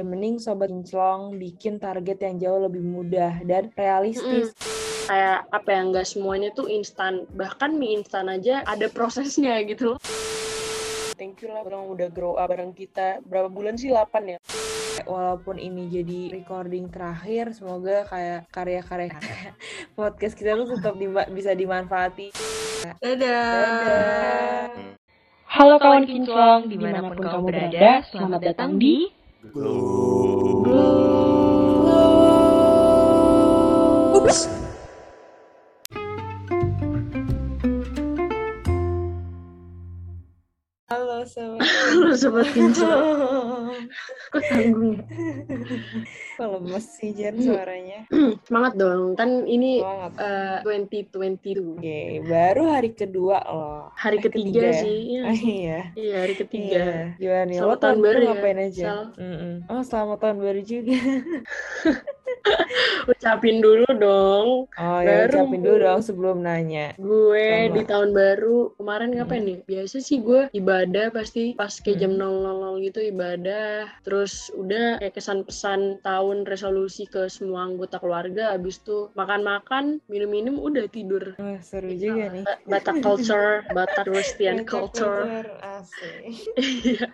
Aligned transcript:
Ya, 0.00 0.08
mending 0.08 0.40
sobat 0.40 0.72
kinclong 0.72 1.36
bikin 1.36 1.76
target 1.76 2.16
yang 2.24 2.40
jauh 2.40 2.64
lebih 2.64 2.80
mudah 2.80 3.44
dan 3.44 3.68
realistis. 3.76 4.56
Kayak 5.04 5.44
apa 5.52 5.68
ya, 5.68 5.80
nggak 5.84 6.08
semuanya 6.08 6.48
tuh 6.56 6.64
instan. 6.64 7.28
Bahkan 7.36 7.76
mie 7.76 8.00
instan 8.00 8.32
aja 8.32 8.64
ada 8.64 8.88
prosesnya 8.88 9.60
gitu 9.68 9.92
loh. 9.92 9.98
Thank 11.20 11.44
you 11.44 11.52
lah 11.52 11.68
orang 11.68 11.92
udah 11.92 12.08
grow 12.08 12.40
up 12.40 12.48
bareng 12.48 12.72
kita. 12.72 13.20
Berapa 13.28 13.52
bulan 13.52 13.76
sih? 13.76 13.92
8 13.92 14.32
ya? 14.32 14.40
Walaupun 15.04 15.60
ini 15.60 15.92
jadi 15.92 16.40
recording 16.40 16.88
terakhir, 16.88 17.52
semoga 17.52 18.08
kayak 18.08 18.48
karya-karya 18.48 19.12
podcast 20.00 20.40
kita 20.40 20.56
tuh 20.56 20.72
tetap 20.72 20.96
dima- 20.96 21.28
bisa 21.28 21.52
dimanfaati. 21.52 22.32
Dadah. 22.96 23.12
Dadah. 23.12 24.72
Halo 25.52 25.76
kawan 25.76 26.08
kinclong, 26.08 26.72
di 26.72 26.80
mana 26.80 27.12
pun 27.12 27.20
kamu 27.20 27.44
berada, 27.44 28.08
selamat 28.08 28.40
datang 28.40 28.80
di 28.80 29.20
Ups. 34.14 34.61
Halo 41.22 41.30
sobat. 41.30 41.62
Halo 41.62 42.14
sobat. 42.18 42.46
Kok 44.34 44.42
tanggung 44.42 44.98
ya? 44.98 45.02
Kok 46.34 46.48
lemes 46.50 46.86
sih 46.98 47.14
Jen 47.14 47.38
suaranya? 47.38 48.10
Semangat 48.50 48.74
dong. 48.74 49.14
Kan 49.14 49.46
ini 49.46 49.78
Semangat. 49.78 50.18
eh, 50.18 50.58
2022. 50.66 51.78
Oke, 51.78 52.00
baru 52.26 52.62
hari 52.66 52.90
kedua 52.90 53.38
loh. 53.38 53.94
Hari 53.94 54.18
Eh, 54.18 54.22
ketiga 54.26 54.66
ya? 54.66 54.82
sih. 54.82 54.98
Iya, 54.98 55.22
sih. 55.30 55.46
iya. 55.62 55.80
Iya, 55.94 56.16
hari 56.26 56.34
ketiga. 56.34 56.74
Iya. 56.82 56.98
Gimana 57.14 57.42
nih? 57.46 57.54
Lo 57.54 57.60
Selamat 57.62 57.78
tahun 57.78 57.78
tahun 57.78 57.98
baru 58.02 58.18
ya, 58.18 58.26
ngapain 58.26 58.58
aja? 58.58 58.82
Sal. 58.82 59.02
Oh, 59.70 59.82
selamat 59.86 60.18
tahun 60.18 60.36
baru 60.42 60.60
juga. 60.66 60.98
Ucapin 63.02 63.62
dulu 63.62 63.86
dong. 63.94 64.66
Oh 64.72 64.98
ya, 64.98 65.26
Baru. 65.28 65.46
ucapin 65.46 65.62
dulu 65.62 65.76
dong 65.78 66.00
sebelum 66.02 66.42
nanya. 66.42 66.90
Gue 66.96 67.70
di 67.70 67.82
tahun 67.84 68.10
baru 68.10 68.74
kemarin 68.74 69.14
ngapain 69.14 69.42
nih? 69.42 69.58
Biasa 69.62 70.02
sih 70.02 70.18
gue 70.18 70.50
ibadah 70.50 71.11
pasti 71.12 71.52
pas 71.54 71.70
kayak 71.70 71.98
jam 72.00 72.12
000 72.16 72.80
gitu 72.82 72.98
ibadah. 73.04 73.86
Terus 74.02 74.48
udah 74.56 74.98
kayak 74.98 75.14
kesan-pesan 75.14 76.02
tahun 76.02 76.48
resolusi 76.48 77.06
ke 77.06 77.28
semua 77.28 77.68
anggota 77.68 78.00
keluarga. 78.00 78.56
Abis 78.56 78.80
itu 78.82 79.12
makan-makan, 79.14 80.00
minum-minum, 80.08 80.58
udah 80.58 80.88
tidur. 80.88 81.36
Wah, 81.38 81.60
seru 81.60 81.92
juga 81.92 82.32
nih. 82.32 82.44
Ba- 82.44 82.80
Batak 82.80 83.04
culture, 83.04 83.62
Batak 83.70 84.04
Christian 84.08 84.64
culture. 84.64 85.46
Iya. 86.56 87.06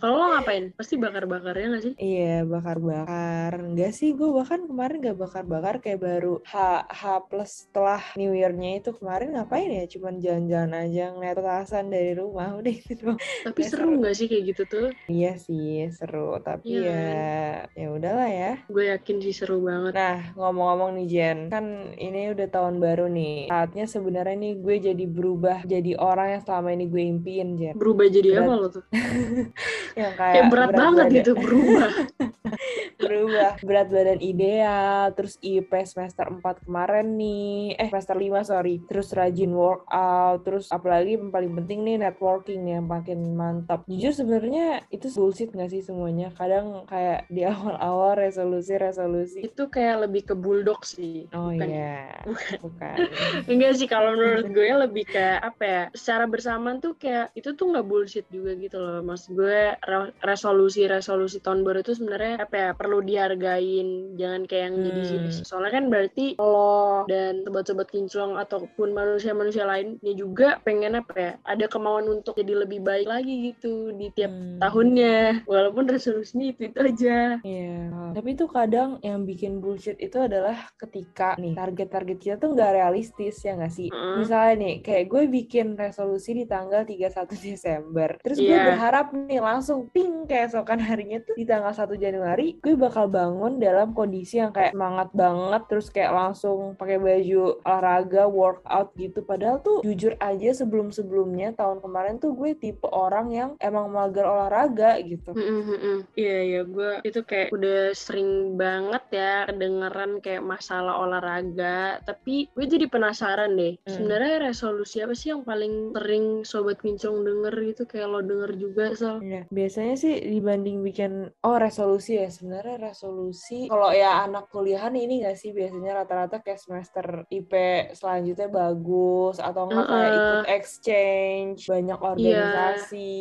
Kalau 0.00 0.14
lo 0.18 0.26
ngapain? 0.36 0.74
Pasti 0.74 0.94
bakar-bakar 0.98 1.54
ya 1.54 1.66
nggak 1.70 1.82
sih? 1.82 1.94
Iya, 1.96 2.44
bakar-bakar. 2.44 3.62
Enggak 3.62 3.92
sih, 3.94 4.12
gue 4.12 4.28
bahkan 4.28 4.66
kemarin 4.66 5.00
gak 5.00 5.18
bakar-bakar 5.18 5.74
kayak 5.78 6.00
baru 6.02 6.42
H, 6.44 6.54
H 6.88 7.02
plus 7.30 7.68
setelah 7.68 8.02
New 8.18 8.34
Year-nya 8.34 8.82
itu 8.82 8.90
kemarin 8.96 9.36
ngapain 9.36 9.70
ya? 9.70 9.84
Cuman 9.86 10.18
jalan-jalan 10.18 10.72
aja 10.74 11.04
ngeliat 11.14 11.36
petasan 11.38 11.86
dari 11.92 12.12
rumah, 12.16 12.56
udah 12.58 12.72
gitu 12.72 12.92
doang. 13.04 13.20
Tapi 13.44 13.60
Ya, 13.60 13.68
seru 13.68 13.92
nggak 13.94 14.14
sih 14.14 14.24
kayak 14.24 14.44
gitu 14.50 14.62
tuh? 14.64 14.86
Iya 15.04 15.36
sih, 15.36 15.84
seru. 15.90 16.40
Tapi 16.40 16.80
Iya 16.80 16.96
ya, 16.96 17.36
ya 17.76 17.88
udahlah 17.90 18.24
ya. 18.26 18.52
Gue 18.66 18.88
yakin 18.88 19.20
sih 19.20 19.30
seru 19.30 19.60
banget. 19.60 19.92
Nah, 19.92 20.32
ngomong-ngomong 20.32 20.96
nih 20.96 21.06
Jen, 21.06 21.38
kan 21.48 21.64
ini 21.94 22.32
udah 22.32 22.48
tahun 22.48 22.80
baru 22.80 23.04
nih. 23.06 23.46
Saatnya 23.46 23.84
sebenarnya 23.84 24.32
nih 24.34 24.52
gue 24.56 24.76
jadi 24.82 25.04
berubah 25.04 25.60
jadi 25.62 25.92
orang 25.94 26.28
yang 26.30 26.42
selama 26.42 26.72
ini 26.72 26.88
gue 26.88 27.02
impiin, 27.04 27.48
Jen. 27.54 27.74
Berubah 27.76 28.08
jadi 28.08 28.28
Berat. 28.32 28.42
apa 28.42 28.52
lo 28.56 28.68
tuh? 28.70 28.84
Yang 29.94 30.12
kayak, 30.16 30.34
Kayak 30.34 30.46
berat, 30.50 30.68
banget 30.72 31.04
badan- 31.04 31.16
gitu 31.20 31.32
berubah. 31.36 31.88
berubah. 33.06 33.52
Berat 33.60 33.88
badan 33.92 34.20
ideal, 34.20 35.12
terus 35.12 35.34
IP 35.40 35.70
semester 35.84 36.26
4 36.28 36.64
kemarin 36.64 37.06
nih. 37.14 37.76
Eh, 37.78 37.88
semester 37.92 38.16
5, 38.16 38.40
sorry. 38.42 38.80
Terus 38.88 39.08
rajin 39.12 39.52
workout, 39.52 40.38
terus 40.44 40.66
apalagi 40.68 41.16
yang 41.16 41.30
paling 41.30 41.52
penting 41.52 41.78
nih 41.84 41.96
networking 42.00 42.62
yang 42.68 42.84
makin 42.84 43.36
mantap. 43.36 43.84
Jujur 43.86 44.12
sebenarnya 44.12 44.84
itu 44.88 45.08
bullshit 45.14 45.50
gak 45.52 45.70
sih 45.70 45.82
semuanya? 45.84 46.32
Kadang 46.34 46.84
kayak 46.88 47.28
di 47.30 47.42
awal-awal 47.44 48.18
resolusi-resolusi. 48.18 49.44
Itu 49.44 49.68
kayak 49.68 50.08
lebih 50.08 50.22
ke 50.32 50.34
bulldog 50.34 50.82
sih. 50.82 51.28
Oh 51.32 51.50
Bukan 51.50 51.68
iya, 51.68 52.24
bukan. 52.60 52.96
Enggak 53.50 53.72
sih 53.78 53.88
kalau 53.88 54.14
menurut 54.16 54.48
gue 54.50 54.68
lebih 54.68 55.04
kayak 55.08 55.40
apa 55.54 55.62
ya 55.64 55.82
secara 55.94 56.24
bersamaan 56.26 56.78
tuh 56.78 56.94
kayak 56.96 57.30
itu 57.34 57.54
tuh 57.54 57.70
nggak 57.70 57.86
bullshit 57.86 58.26
juga 58.30 58.54
gitu 58.58 58.76
loh 58.78 59.00
mas 59.02 59.26
gue 59.26 59.74
re- 59.74 60.12
resolusi-resolusi 60.22 61.40
tahun 61.40 61.62
baru 61.66 61.82
itu 61.82 61.92
sebenarnya 61.96 62.44
apa 62.44 62.54
ya 62.54 62.68
perlu 62.74 62.93
dihargain 63.00 63.88
jangan 64.14 64.44
kayak 64.44 64.64
yang 64.64 64.76
jadi 64.82 65.00
Hmm. 65.00 65.08
sini 65.08 65.28
soalnya 65.42 65.72
kan 65.72 65.84
berarti 65.88 66.26
lo 66.36 67.02
dan 67.06 67.42
sobat-sobat 67.42 67.88
kinclong 67.88 68.36
ataupun 68.36 68.90
manusia-manusia 68.90 69.64
lainnya 69.64 70.12
juga 70.12 70.60
pengen 70.60 70.94
apa 70.94 71.12
ya 71.14 71.32
ada 71.42 71.66
kemauan 71.66 72.06
untuk 72.06 72.34
jadi 72.34 72.62
lebih 72.62 72.80
baik 72.80 73.06
lagi 73.06 73.50
gitu 73.50 73.90
di 73.90 74.10
tiap 74.10 74.30
Hmm. 74.30 74.58
tahunnya 74.58 75.44
walaupun 75.44 75.86
resolusinya 75.86 76.46
itu 76.46 76.62
itu 76.66 76.78
aja 76.78 77.38
Iya, 77.40 77.90
tapi 78.12 78.28
itu 78.32 78.46
kadang 78.46 78.98
yang 79.00 79.22
bikin 79.22 79.58
bullshit 79.58 79.96
itu 79.96 80.18
adalah 80.18 80.68
ketika 80.76 81.34
nih 81.36 81.54
target-target 81.54 82.18
kita 82.18 82.36
tuh 82.36 82.52
nggak 82.52 82.72
realistis 82.74 83.38
ya 83.40 83.54
nggak 83.54 83.70
sih? 83.70 83.88
Mm. 83.88 84.16
Misalnya 84.16 84.54
nih, 84.56 84.74
kayak 84.80 85.04
gue 85.06 85.22
bikin 85.28 85.66
resolusi 85.74 86.30
di 86.32 86.44
tanggal 86.44 86.82
31 86.82 87.30
Desember, 87.46 88.10
terus 88.20 88.38
gue 88.38 88.50
Iya. 88.50 88.66
berharap 88.66 89.06
nih 89.12 89.38
langsung 89.38 89.88
ping 89.88 90.24
keesokan 90.24 90.78
harinya 90.78 91.20
tuh 91.20 91.34
di 91.34 91.44
tanggal 91.44 91.70
1 91.70 91.94
Januari 91.94 92.56
gue 92.56 92.74
bakal 92.84 93.06
bangun 93.08 93.56
dalam 93.56 93.92
kondisi 93.92 94.38
yang 94.38 94.52
kayak 94.52 94.76
semangat 94.76 95.08
banget, 95.12 95.62
terus 95.66 95.88
kayak 95.88 96.12
langsung 96.12 96.76
pakai 96.76 97.00
baju 97.00 97.58
olahraga, 97.62 98.24
workout 98.26 98.92
gitu. 98.94 99.24
Padahal 99.24 99.58
tuh 99.58 99.80
jujur 99.80 100.14
aja 100.18 100.50
sebelum-sebelumnya 100.54 101.54
tahun 101.54 101.80
kemarin 101.80 102.16
tuh 102.18 102.36
gue 102.36 102.52
tipe 102.54 102.84
orang 102.86 103.26
yang 103.30 103.50
emang 103.58 103.88
mager 103.88 104.24
olahraga 104.24 105.00
gitu. 105.00 105.32
Mm, 105.32 105.40
mm, 105.42 105.78
mm. 105.80 105.98
Iya 106.14 106.38
iya 106.44 106.60
gue 106.64 106.90
itu 107.02 107.20
kayak 107.22 107.48
udah 107.50 107.94
sering 107.94 108.54
banget 108.54 109.02
ya 109.10 109.34
kedengeran 109.46 110.18
kayak 110.18 110.42
masalah 110.42 111.00
olahraga 111.00 112.02
tapi 112.02 112.50
gue 112.50 112.66
jadi 112.66 112.86
penasaran 112.86 113.54
deh 113.54 113.76
Hmm. 113.84 113.90
sebenarnya 113.90 114.50
resolusi 114.50 115.00
apa 115.00 115.12
sih 115.12 115.30
yang 115.30 115.42
paling 115.42 115.92
sering 115.92 116.26
sobat 116.42 116.78
kinclong 116.78 117.22
denger 117.22 117.54
gitu 117.64 117.82
kayak 117.84 118.08
lo 118.08 118.20
denger 118.20 118.50
juga 118.56 118.84
Sal 118.92 119.20
Iya, 119.20 119.44
biasanya 119.48 119.94
sih 119.94 120.14
dibanding 120.20 120.80
bikin 120.80 121.12
oh 121.40 121.56
resolusi 121.56 122.16
ya 122.16 122.28
sebenarnya 122.28 122.73
resolusi 122.78 123.66
kalau 123.66 123.90
ya 123.90 124.22
anak 124.22 124.48
kuliahan 124.48 124.94
ini 124.94 125.22
gak 125.22 125.36
sih 125.36 125.50
biasanya 125.50 126.02
rata-rata 126.02 126.40
kayak 126.40 126.60
semester 126.60 127.06
IP 127.28 127.52
selanjutnya 127.92 128.48
bagus 128.48 129.36
atau 129.38 129.68
enggak 129.68 129.86
kayak 129.86 130.04
Heeh. 130.08 130.20
ikut 130.20 130.42
exchange 130.48 131.58
banyak 131.66 131.98
Iya. 131.98 132.06
organisasi 132.06 133.12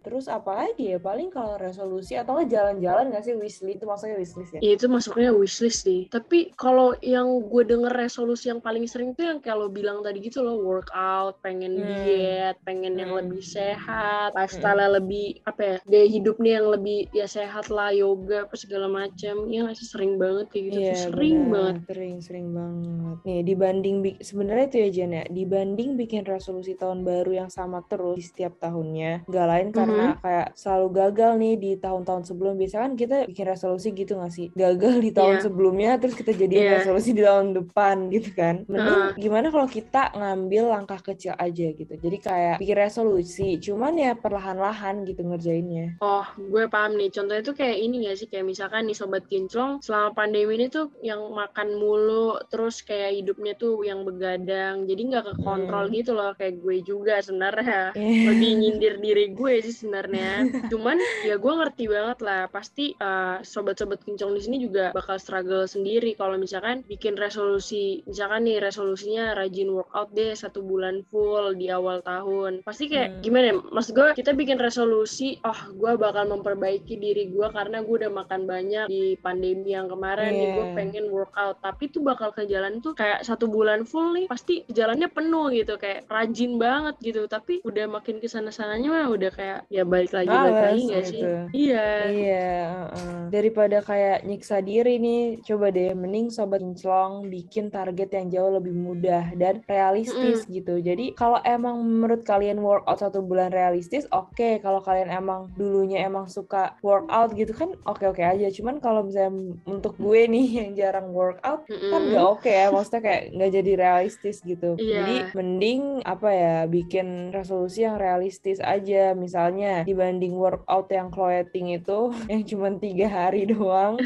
terus 0.00 0.26
apa 0.26 0.66
lagi 0.66 0.92
ya 0.92 0.98
paling 0.98 1.28
kalau 1.28 1.56
resolusi 1.56 2.14
atau 2.14 2.36
enggak 2.36 2.50
jalan-jalan 2.54 3.10
gak 3.10 3.24
sih 3.24 3.34
wishlist 3.34 3.76
itu 3.76 3.84
maksudnya 3.84 4.16
wishlist 4.16 4.52
ya 4.54 4.60
Ya, 4.60 4.70
itu 4.76 4.86
masuknya 4.86 5.30
wishlist 5.32 5.80
sih 5.82 6.00
tapi 6.06 6.52
kalau 6.54 6.92
yang 7.00 7.26
gue 7.42 7.62
denger 7.64 7.90
resolusi 7.90 8.48
yang 8.48 8.60
paling 8.60 8.84
sering 8.84 9.12
tuh 9.12 9.24
yang 9.26 9.38
kayak 9.38 9.56
lo 9.56 9.68
bilang 9.68 10.00
tadi 10.00 10.20
gitu 10.20 10.40
lo 10.40 10.60
workout 10.60 11.40
pengen 11.40 11.72
Hmm. 11.72 11.96
diet 11.96 12.56
pengen 12.62 12.94
yang 12.94 13.10
Hmm. 13.10 13.20
lebih 13.24 13.40
sehat 13.40 14.30
lifestyle 14.32 14.78
lebih 14.90 15.40
apa 15.42 15.60
ya 15.60 15.76
gaya 15.82 16.06
hidupnya 16.06 16.52
yang 16.60 16.68
lebih 16.70 17.08
ya 17.10 17.26
sehat 17.26 17.68
lah 17.68 17.90
yoga 17.90 18.44
apa 18.44 18.54
segala 18.54 18.79
macam 18.88 19.34
ya 19.50 19.66
nggak 19.66 19.76
sih 19.76 19.88
sering 19.90 20.16
banget 20.16 20.46
kayak 20.48 20.64
gitu 20.70 20.78
tuh 20.88 20.96
sering 20.96 21.36
benar. 21.50 21.52
banget 21.52 21.76
Sering, 21.90 22.16
sering 22.22 22.46
banget. 22.54 23.16
Nih, 23.26 23.40
dibanding 23.44 23.96
sebenarnya 24.22 24.64
itu 24.70 24.76
ya 24.80 24.88
Jen 24.96 25.12
ya, 25.12 25.24
dibanding 25.28 25.90
bikin 25.98 26.22
resolusi 26.24 26.72
tahun 26.78 27.04
baru 27.04 27.44
yang 27.44 27.50
sama 27.52 27.82
terus 27.84 28.16
di 28.16 28.24
setiap 28.24 28.56
tahunnya, 28.56 29.28
gak 29.28 29.46
lain 29.50 29.68
karena 29.74 30.16
Mhm. 30.16 30.22
kayak 30.24 30.46
selalu 30.56 30.86
gagal 30.94 31.32
nih 31.36 31.54
di 31.58 31.70
tahun-tahun 31.76 32.22
sebelum. 32.24 32.54
Biasanya 32.56 32.82
kan 32.88 32.94
kita 32.96 33.16
bikin 33.28 33.46
resolusi 33.50 33.88
gitu 33.92 34.12
gak 34.16 34.32
sih? 34.32 34.46
Gagal 34.56 34.94
di 35.04 35.10
tahun 35.12 35.36
Iya. 35.36 35.44
sebelumnya, 35.44 35.90
terus 36.00 36.14
kita 36.16 36.32
jadiin 36.32 36.64
Iya. 36.64 36.72
resolusi 36.80 37.10
di 37.12 37.22
tahun 37.26 37.48
depan 37.58 37.96
gitu 38.08 38.30
kan. 38.32 38.64
Mending 38.70 39.00
Heeh. 39.10 39.20
gimana 39.20 39.46
kalau 39.50 39.68
kita 39.68 40.14
ngambil 40.16 40.62
langkah 40.72 41.00
kecil 41.02 41.34
aja 41.36 41.66
gitu. 41.74 41.92
Jadi 41.98 42.16
kayak 42.22 42.56
bikin 42.62 42.76
resolusi, 42.78 43.58
cuman 43.60 43.92
ya 43.98 44.12
perlahan-lahan 44.16 45.04
gitu 45.04 45.20
ngerjainnya. 45.26 46.00
Oh, 46.00 46.24
gue 46.40 46.64
paham 46.72 46.96
nih. 46.96 47.12
Contohnya 47.12 47.44
tuh 47.44 47.52
kayak 47.52 47.76
ini 47.76 48.08
gak 48.08 48.16
sih? 48.16 48.24
Kayak 48.24 48.46
misalkan 48.70 48.86
nih 48.86 48.94
Sobat 48.94 49.24
kinclong 49.26 49.82
selama 49.82 50.14
pandemi 50.14 50.54
ini 50.54 50.70
tuh 50.70 50.94
yang 51.02 51.18
makan 51.34 51.74
mulu 51.74 52.38
terus 52.46 52.86
kayak 52.86 53.18
hidupnya 53.18 53.58
tuh 53.58 53.82
yang 53.82 54.06
begadang 54.06 54.86
jadi 54.86 55.02
nggak 55.10 55.24
kekontrol 55.34 55.90
Hmm. 55.90 55.96
gitu 55.96 56.12
loh 56.14 56.30
kayak 56.38 56.62
gue 56.62 56.76
juga 56.86 57.18
sebenarnya 57.18 57.90
lebih 57.98 58.50
nyindir 58.54 59.02
diri 59.02 59.34
gue 59.34 59.58
sih 59.58 59.74
sebenarnya 59.74 60.46
cuman 60.70 60.94
ya 61.26 61.34
gue 61.34 61.50
ngerti 61.50 61.84
banget 61.90 62.18
lah 62.22 62.46
pasti 62.46 62.94
uh, 62.94 63.42
sobat-sobat 63.42 64.06
kinclong 64.06 64.38
di 64.38 64.42
sini 64.44 64.56
juga 64.62 64.94
bakal 64.94 65.18
struggle 65.18 65.66
sendiri 65.66 66.14
kalau 66.14 66.38
misalkan 66.38 66.86
bikin 66.86 67.18
resolusi 67.18 68.06
misalkan 68.06 68.46
nih 68.46 68.62
resolusinya 68.62 69.34
rajin 69.34 69.66
workout 69.66 70.14
deh 70.14 70.30
satu 70.30 70.62
bulan 70.62 71.02
full 71.10 71.58
di 71.58 71.74
awal 71.74 71.98
tahun 72.06 72.62
pasti 72.62 72.86
kayak 72.86 73.02
Hmm. 73.10 73.18
gimana 73.26 73.44
ya 73.50 73.54
maksud 73.58 73.92
gue 73.96 74.08
kita 74.14 74.30
bikin 74.30 74.62
resolusi 74.62 75.42
oh 75.42 75.58
gue 75.74 75.92
bakal 75.98 76.28
memperbaiki 76.28 76.94
diri 76.94 77.32
gue 77.32 77.48
karena 77.50 77.80
gue 77.80 77.94
udah 77.96 78.12
makan 78.12 78.44
banyak 78.44 78.58
di 78.64 79.16
pandemi 79.16 79.72
yang 79.72 79.88
kemarin 79.88 80.34
nih 80.34 80.48
gue 80.50 80.66
Iya. 80.66 80.74
pengen 80.74 81.04
workout 81.08 81.56
tapi 81.60 81.88
tuh 81.88 82.02
bakal 82.02 82.30
ke 82.30 82.44
jalan 82.44 82.80
tuh 82.80 82.92
kayak 82.92 83.22
satu 83.22 83.46
bulan 83.46 83.84
full 83.84 84.12
nih 84.12 84.26
pasti 84.26 84.64
jalannya 84.68 85.08
penuh 85.08 85.48
gitu 85.50 85.76
kayak 85.76 86.04
rajin 86.06 86.56
banget 86.56 86.94
gitu 87.00 87.24
tapi 87.26 87.60
udah 87.62 87.86
makin 87.86 88.18
ke 88.18 88.26
sana 88.26 88.50
sananya 88.50 88.88
mah 88.90 89.06
udah 89.08 89.30
kayak 89.30 89.58
ya 89.68 89.82
balik 89.82 90.12
lagi 90.12 90.28
balik 90.28 90.52
Males 90.52 90.60
lagi 90.60 90.82
gak 90.86 91.04
sih 91.06 91.20
gitu. 91.22 91.30
iya 91.54 91.86
Iya, 92.10 92.48
heeh. 92.90 93.18
daripada 93.30 93.78
kayak 93.80 94.26
nyiksa 94.26 94.58
diri 94.60 94.98
nih, 94.98 95.22
coba 95.42 95.70
deh 95.70 95.94
mending 95.94 96.28
sobat 96.28 96.60
kinclong 96.60 97.26
bikin 97.26 97.70
target 97.70 98.10
yang 98.10 98.26
jauh 98.28 98.52
lebih 98.52 98.74
mudah 98.74 99.30
dan 99.34 99.62
realistis 99.64 100.42
gitu. 100.46 100.78
Jadi 100.78 101.14
kalau 101.14 101.38
emang 101.40 101.78
menurut 101.80 102.22
kalian 102.22 102.58
workout 102.58 102.98
satu 102.98 103.22
bulan 103.22 103.50
realistis, 103.50 104.04
oke. 104.10 104.58
Kalau 104.58 104.82
kalian 104.82 105.08
emang 105.08 105.54
dulunya 105.54 106.02
emang 106.02 106.26
suka 106.26 106.74
workout 106.82 107.32
gitu 107.32 107.54
kan, 107.54 107.70
oke-oke 107.84 108.20
aja. 108.20 108.49
Cuman 108.50 108.76
kalau 108.78 109.02
misalnya 109.02 109.32
untuk 109.64 109.94
gue 109.96 110.20
nih 110.26 110.46
yang 110.60 110.70
jarang 110.74 111.10
workout, 111.10 111.64
kan 111.66 111.72
Mm-mm. 111.72 112.10
nggak 112.10 112.26
oke 112.26 112.50
ya. 112.50 112.68
Maksudnya 112.68 113.00
kayak 113.00 113.22
nggak 113.32 113.50
jadi 113.54 113.72
realistis 113.76 114.36
gitu. 114.40 114.74
Iya. 114.76 114.94
Jadi 114.96 115.14
mending 115.32 115.82
apa 116.02 116.28
ya, 116.30 116.56
bikin 116.66 117.30
resolusi 117.30 117.82
yang 117.82 117.96
realistis 117.96 118.58
aja. 118.58 119.12
Misalnya 119.12 119.82
dibanding 119.82 120.34
workout 120.34 120.90
yang 120.90 121.08
clothing 121.08 121.72
itu 121.72 122.10
yang 122.32 122.42
cuma 122.44 122.68
tiga 122.76 123.06
hari 123.06 123.46
doang 123.52 123.96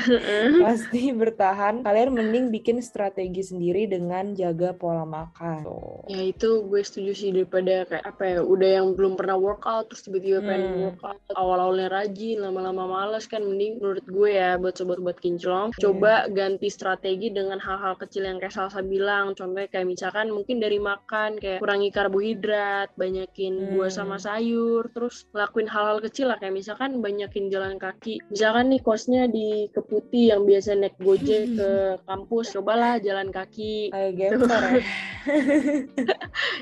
pasti 0.61 1.11
bertahan 1.11 1.83
kalian 1.83 2.13
mending 2.13 2.49
bikin 2.49 2.79
strategi 2.81 3.43
sendiri 3.43 3.87
dengan 3.87 4.33
jaga 4.33 4.73
pola 4.73 5.05
makan 5.05 5.65
Tuh. 5.65 6.05
Ya 6.07 6.29
itu 6.29 6.65
gue 6.65 6.81
setuju 6.81 7.13
sih 7.15 7.31
daripada 7.31 7.85
kayak 7.87 8.05
apa 8.05 8.23
ya 8.27 8.41
udah 8.41 8.71
yang 8.81 8.89
belum 8.93 9.15
pernah 9.15 9.37
workout 9.37 9.89
terus 9.89 10.05
tiba-tiba 10.05 10.41
pengen 10.41 10.63
Hmm. 10.65 10.81
workout 10.91 11.21
awal-awalnya 11.31 11.89
rajin 11.89 12.41
lama-lama 12.41 12.89
males 12.89 13.27
kan 13.27 13.45
mending 13.45 13.79
menurut 13.79 14.03
gue 14.03 14.31
ya 14.35 14.59
buat 14.59 14.75
sobat-sobat 14.75 15.23
kinclong. 15.23 15.71
Iya. 15.71 15.81
coba 15.81 16.13
ganti 16.29 16.67
strategi 16.67 17.31
dengan 17.31 17.57
hal-hal 17.57 17.95
kecil 17.95 18.27
yang 18.27 18.37
kayak 18.37 18.51
Salsa 18.51 18.83
bilang. 18.83 19.33
Contohnya 19.33 19.71
kayak 19.71 19.87
misalkan 19.87 20.29
mungkin 20.29 20.59
dari 20.59 20.83
makan 20.83 21.39
kayak 21.39 21.63
kurangi 21.63 21.89
karbohidrat 21.89 22.91
banyakin 22.95 23.73
buah 23.73 23.87
Hmm. 23.87 23.95
sama 23.95 24.17
sayur 24.19 24.91
terus 24.91 25.31
lakuin 25.31 25.71
hal-hal 25.71 26.01
kecil 26.01 26.29
lah. 26.29 26.37
Kayak 26.37 26.59
misalkan 26.59 26.99
banyakin 26.99 27.47
jalan 27.49 27.79
kaki. 27.79 28.19
Misalkan 28.29 28.75
nih 28.75 28.81
kosnya 28.81 29.25
di 29.27 29.71
Keputi 29.71 30.29
yang 30.29 30.43
biasa 30.43 30.75
naik 30.75 30.99
gojek 30.99 31.47
ke 31.59 31.71
kampus 32.03 32.51
cobalah 32.53 32.99
jalan 32.99 33.31
kaki. 33.31 33.95
Gemper 34.19 34.63
ya. 34.75 34.83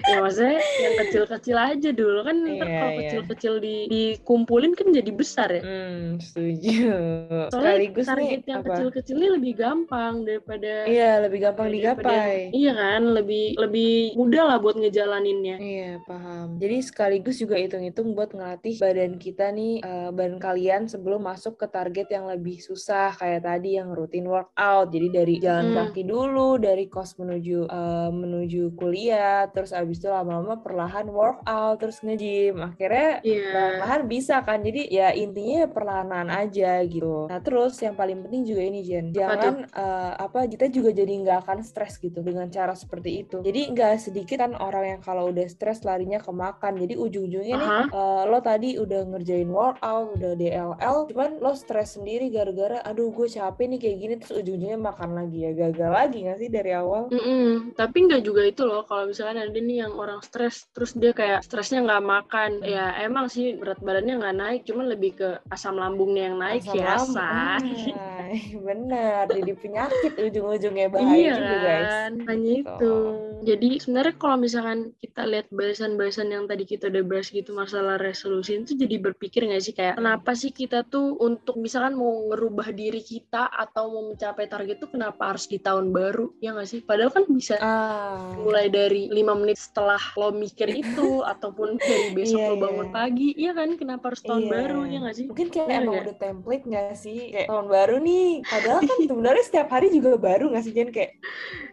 Ya 0.03 0.19
maksudnya 0.21 0.59
yang 0.61 0.95
kecil-kecil 1.01 1.57
aja 1.57 1.91
dulu. 1.91 2.19
Kan 2.23 2.37
ntar 2.45 2.67
Iya, 2.69 2.79
kalau 2.79 2.91
iya. 2.93 3.01
kecil-kecil 3.01 3.55
di 3.59 3.77
dikumpulin 3.89 4.73
kan 4.75 4.91
jadi 4.91 5.11
besar 5.11 5.49
ya. 5.51 5.63
Hmm 5.63 6.19
setuju 6.19 6.93
soalnya 7.53 7.69
sekaligus 7.77 8.07
target 8.09 8.25
nih 8.25 8.49
yang 8.49 8.63
apa 8.65 8.69
kecil-kecil 8.73 9.15
ini 9.21 9.29
lebih 9.37 9.53
gampang 9.61 10.15
daripada 10.25 10.73
iya 10.89 11.11
lebih 11.21 11.39
gampang 11.45 11.67
daripada 11.69 11.77
digapai 12.09 12.33
iya 12.57 12.73
kan 12.73 13.03
lebih 13.13 13.45
lebih 13.61 13.93
mudah 14.17 14.43
lah 14.49 14.57
buat 14.57 14.77
ngejalaninnya 14.81 15.57
Iya, 15.63 15.91
paham. 16.09 16.57
Jadi 16.57 16.77
sekaligus 16.81 17.37
juga 17.37 17.59
hitung-hitung 17.59 18.15
buat 18.15 18.33
ngelatih 18.33 18.79
badan 18.79 19.19
kita 19.19 19.51
nih, 19.51 19.83
eh, 19.83 20.09
badan 20.11 20.39
kalian 20.39 20.83
sebelum 20.89 21.21
masuk 21.23 21.59
ke 21.59 21.67
target 21.69 22.09
yang 22.09 22.25
lebih 22.25 22.57
susah 22.59 23.13
kayak 23.15 23.45
tadi 23.45 23.77
yang 23.77 23.93
rutin 23.93 24.25
workout. 24.25 24.89
Jadi 24.89 25.09
dari 25.13 25.35
jalan 25.39 25.73
Mm. 25.73 25.77
kaki 25.77 26.03
dulu, 26.07 26.57
dari 26.57 26.87
kos 26.89 27.19
menuju 27.19 27.67
eh, 27.69 28.11
menuju 28.11 28.63
kuliah, 28.79 29.51
terus 29.51 29.75
abis 29.75 29.99
itu 29.99 30.09
lama-lama 30.09 30.63
perlahan 30.63 31.11
workout, 31.11 31.83
terus 31.83 32.01
nge-gym. 32.01 32.57
Akhirnya 32.63 33.21
iya 33.23 33.77
perlahan 33.77 34.03
bisa 34.07 34.41
kan. 34.43 34.63
Jadi 34.63 34.89
ya 34.89 35.11
intinya 35.13 35.67
perlahan 35.69 36.29
aja 36.31 36.81
gitu. 36.87 37.27
Nah, 37.27 37.42
terus 37.43 37.75
yang 37.83 37.95
paling 37.99 38.23
penting 38.25 38.43
juga 38.47 38.63
ini 38.63 38.81
Jen. 38.87 39.11
Jangan 39.13 39.67
eh, 39.69 40.13
apa 40.17 40.47
kita 40.49 40.71
juga 40.71 40.91
jadi 40.95 41.13
nggak 41.13 41.39
akan 41.47 41.59
stres 41.67 41.99
gitu 41.99 42.23
dengan 42.23 42.49
cara 42.49 42.73
seperti 42.73 43.27
itu. 43.27 43.43
Jadi 43.43 43.61
nggak 43.75 43.93
sedikit 44.01 44.43
kan 44.43 44.57
orang 44.57 44.97
yang 44.97 45.01
kalau 45.03 45.29
udah 45.31 45.47
stres 45.47 45.83
larinya 45.83 46.19
ke 46.23 46.33
makan. 46.33 46.79
Jadi 46.79 46.95
ujung-ujungnya 46.97 47.55
nih 47.59 47.71
Aha. 47.71 47.85
eh, 47.91 48.23
lo 48.31 48.39
tadi 48.41 48.79
udah 48.79 49.01
ngerjain 49.13 49.51
workout, 49.51 50.17
udah 50.17 50.33
DLL, 50.39 50.97
cuman 51.13 51.31
lo 51.43 51.53
stres 51.53 51.99
sendiri 52.01 52.33
gara-gara 52.33 52.81
aduh 52.83 53.13
gue 53.13 53.29
capek 53.29 53.67
nih 53.69 53.79
kayak 53.79 53.97
gini 53.99 54.15
terus 54.19 54.33
ujung-ujungnya 54.41 54.79
makan 54.81 55.11
lagi 55.15 55.39
ya 55.45 55.53
gagal 55.53 55.91
lagi 55.93 56.19
nggak 56.25 56.39
sih 56.39 56.51
dari 56.51 56.73
awal? 56.73 57.13
Mm-mm. 57.13 57.77
Tapi 57.77 57.97
nggak 58.09 58.23
juga 58.25 58.43
itu 58.47 58.63
loh 58.65 58.87
kalau 58.89 59.11
misalkan 59.11 59.39
ada 59.43 59.53
nih 59.53 59.85
yang 59.85 59.93
orang 59.95 60.23
stres 60.25 60.67
terus 60.73 60.97
dia 60.97 61.13
kayak 61.13 61.45
stresnya 61.45 61.85
nggak 61.85 62.05
makan 62.05 62.51
ya 62.63 62.97
emang 63.05 63.27
sih 63.29 63.59
berat 63.59 63.81
badannya 63.83 64.15
nggak 64.23 64.37
naik 64.39 64.61
cuman 64.65 64.87
lebih 64.89 65.11
ke 65.19 65.29
asam 65.51 65.77
lambungnya 65.77 66.31
yang 66.31 66.39
naik 66.39 66.63
Asam 66.63 66.79
ya. 66.79 66.95
Ah, 67.33 67.59
bener 68.59 69.25
jadi 69.27 69.53
penyakit 69.55 70.13
ujung-ujungnya 70.15 70.89
bahaya 70.89 71.17
iya 71.17 71.33
juga 71.35 71.57
guys. 71.59 71.89
kan 71.89 72.13
hanya 72.27 72.51
Gitu. 72.53 72.61
itu 72.63 72.93
jadi 73.43 73.69
sebenarnya 73.77 74.15
kalau 74.17 74.37
misalkan 74.37 74.79
kita 74.97 75.23
lihat 75.25 75.47
bahasan-bahasan 75.51 76.29
yang 76.29 76.45
tadi 76.45 76.63
kita 76.63 76.87
udah 76.87 77.03
bahas 77.03 77.29
gitu 77.29 77.51
masalah 77.53 77.97
resolusi 77.97 78.57
itu 78.57 78.73
jadi 78.75 78.97
berpikir 78.99 79.43
nggak 79.43 79.61
sih 79.61 79.73
kayak 79.73 79.97
kenapa 79.97 80.31
sih 80.33 80.51
kita 80.51 80.85
tuh 80.85 81.19
untuk 81.19 81.57
misalkan 81.57 81.95
mau 81.95 82.29
ngerubah 82.29 82.71
diri 82.71 83.01
kita 83.01 83.49
atau 83.49 83.91
mau 83.91 84.03
mencapai 84.09 84.47
target 84.47 84.77
tuh 84.79 84.91
kenapa 84.91 85.23
harus 85.29 85.45
di 85.45 85.59
tahun 85.59 85.91
baru 85.91 86.31
ya 86.39 86.53
nggak 86.53 86.69
sih 86.69 86.81
padahal 86.81 87.11
kan 87.11 87.25
bisa 87.29 87.57
Ah, 87.59 88.35
mulai 88.37 88.67
dari 88.67 89.07
lima 89.09 89.33
menit 89.33 89.57
setelah 89.57 90.01
lo 90.15 90.31
mikir 90.31 90.69
itu 90.69 91.07
ataupun 91.33 91.77
dari 91.79 92.09
besok 92.11 92.39
Iya, 92.39 92.49
lo 92.49 92.57
bangun 92.59 92.87
iya. 92.87 92.93
pagi 92.93 93.29
iya 93.35 93.53
kan 93.53 93.69
kenapa 93.75 94.05
harus 94.09 94.23
tahun 94.23 94.43
Iya. 94.43 94.51
baru 94.53 94.81
ya 94.85 94.99
nggak 95.01 95.15
sih 95.15 95.27
Mungkin 95.29 95.49
kayak 95.49 95.67
Bener 95.67 95.79
emang 95.79 95.93
nggak? 95.93 96.05
udah 96.05 96.17
template 96.19 96.65
gak 96.65 96.95
sih? 96.95 97.22
Kayak 97.31 97.47
tahun 97.47 97.67
baru 97.69 97.97
nih. 98.01 98.29
Padahal 98.43 98.81
kan 98.83 98.99
sebenarnya 99.11 99.45
setiap 99.45 99.69
hari 99.71 99.87
juga 99.89 100.11
baru 100.17 100.51
gak 100.51 100.65
sih? 100.65 100.73
Jen 100.73 100.91
kayak 100.91 101.15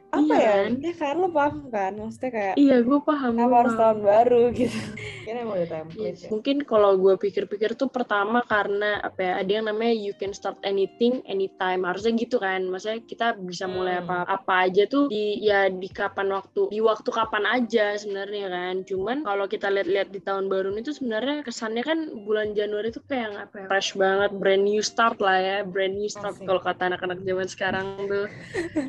apa 0.09 0.25
Iya 0.25 0.35
ya? 0.35 0.49
kan? 0.57 0.69
Ya 0.81 0.93
kan 0.95 1.15
lo 1.15 1.29
paham 1.29 1.69
kan? 1.69 1.91
Maksudnya 1.95 2.31
kayak 2.31 2.53
iya 2.57 2.81
gue 2.81 2.99
paham 2.99 3.31
gue 3.31 3.45
harus 3.45 3.73
paham. 3.73 3.79
tahun 3.79 3.99
baru 4.01 4.41
gitu. 4.57 4.79
Kayaknya 5.19 5.41
emang 5.45 5.55
udah 5.55 5.69
template 5.69 6.01
Yes. 6.01 6.19
ya. 6.19 6.27
Mungkin 6.27 6.55
kalau 6.63 6.91
gue 6.95 7.13
pikir-pikir 7.15 7.69
tuh 7.75 7.87
pertama 7.87 8.41
karena 8.43 8.97
apa 8.99 9.19
ya 9.19 9.33
ada 9.37 9.51
yang 9.51 9.65
namanya 9.65 9.93
you 9.93 10.13
can 10.13 10.33
start 10.33 10.57
anything 10.63 11.21
anytime 11.23 11.81
harusnya 11.83 12.17
gitu 12.17 12.37
kan 12.37 12.65
maksudnya 12.65 13.01
kita 13.03 13.37
bisa 13.37 13.65
mulai 13.65 13.87
Hmm. 13.95 14.09
apa 14.09 14.17
apa 14.27 14.53
aja 14.65 14.83
tuh 14.85 15.05
di 15.07 15.37
ya 15.39 15.65
di 15.67 15.85
kapan 15.87 16.29
waktu 16.31 16.67
di 16.67 16.79
waktu 16.79 17.09
kapan 17.09 17.45
aja 17.47 17.93
sebenarnya 17.95 18.45
kan 18.47 18.75
cuman 18.83 19.17
kalau 19.21 19.45
kita 19.45 19.67
lihat-lihat 19.67 20.09
di 20.09 20.19
tahun 20.19 20.45
baru 20.45 20.73
itu 20.73 20.89
sebenarnya 20.91 21.41
kesannya 21.41 21.81
kan 21.81 21.97
bulan 22.19 22.53
Januari 22.53 22.89
tuh 22.89 23.01
kayak 23.03 23.29
apa 23.39 23.55
ya 23.55 23.67
fresh 23.67 23.93
banget 23.93 24.31
brand 24.33 24.63
new 24.63 24.79
start 24.79 25.17
lah 25.17 25.37
ya 25.39 25.57
brand 25.63 25.95
new 25.95 26.05
Asik. 26.05 26.45
kalau 26.45 26.61
kata 26.61 26.93
anak-anak 26.93 27.19
zaman 27.23 27.47
sekarang 27.47 27.85
tuh. 28.07 28.27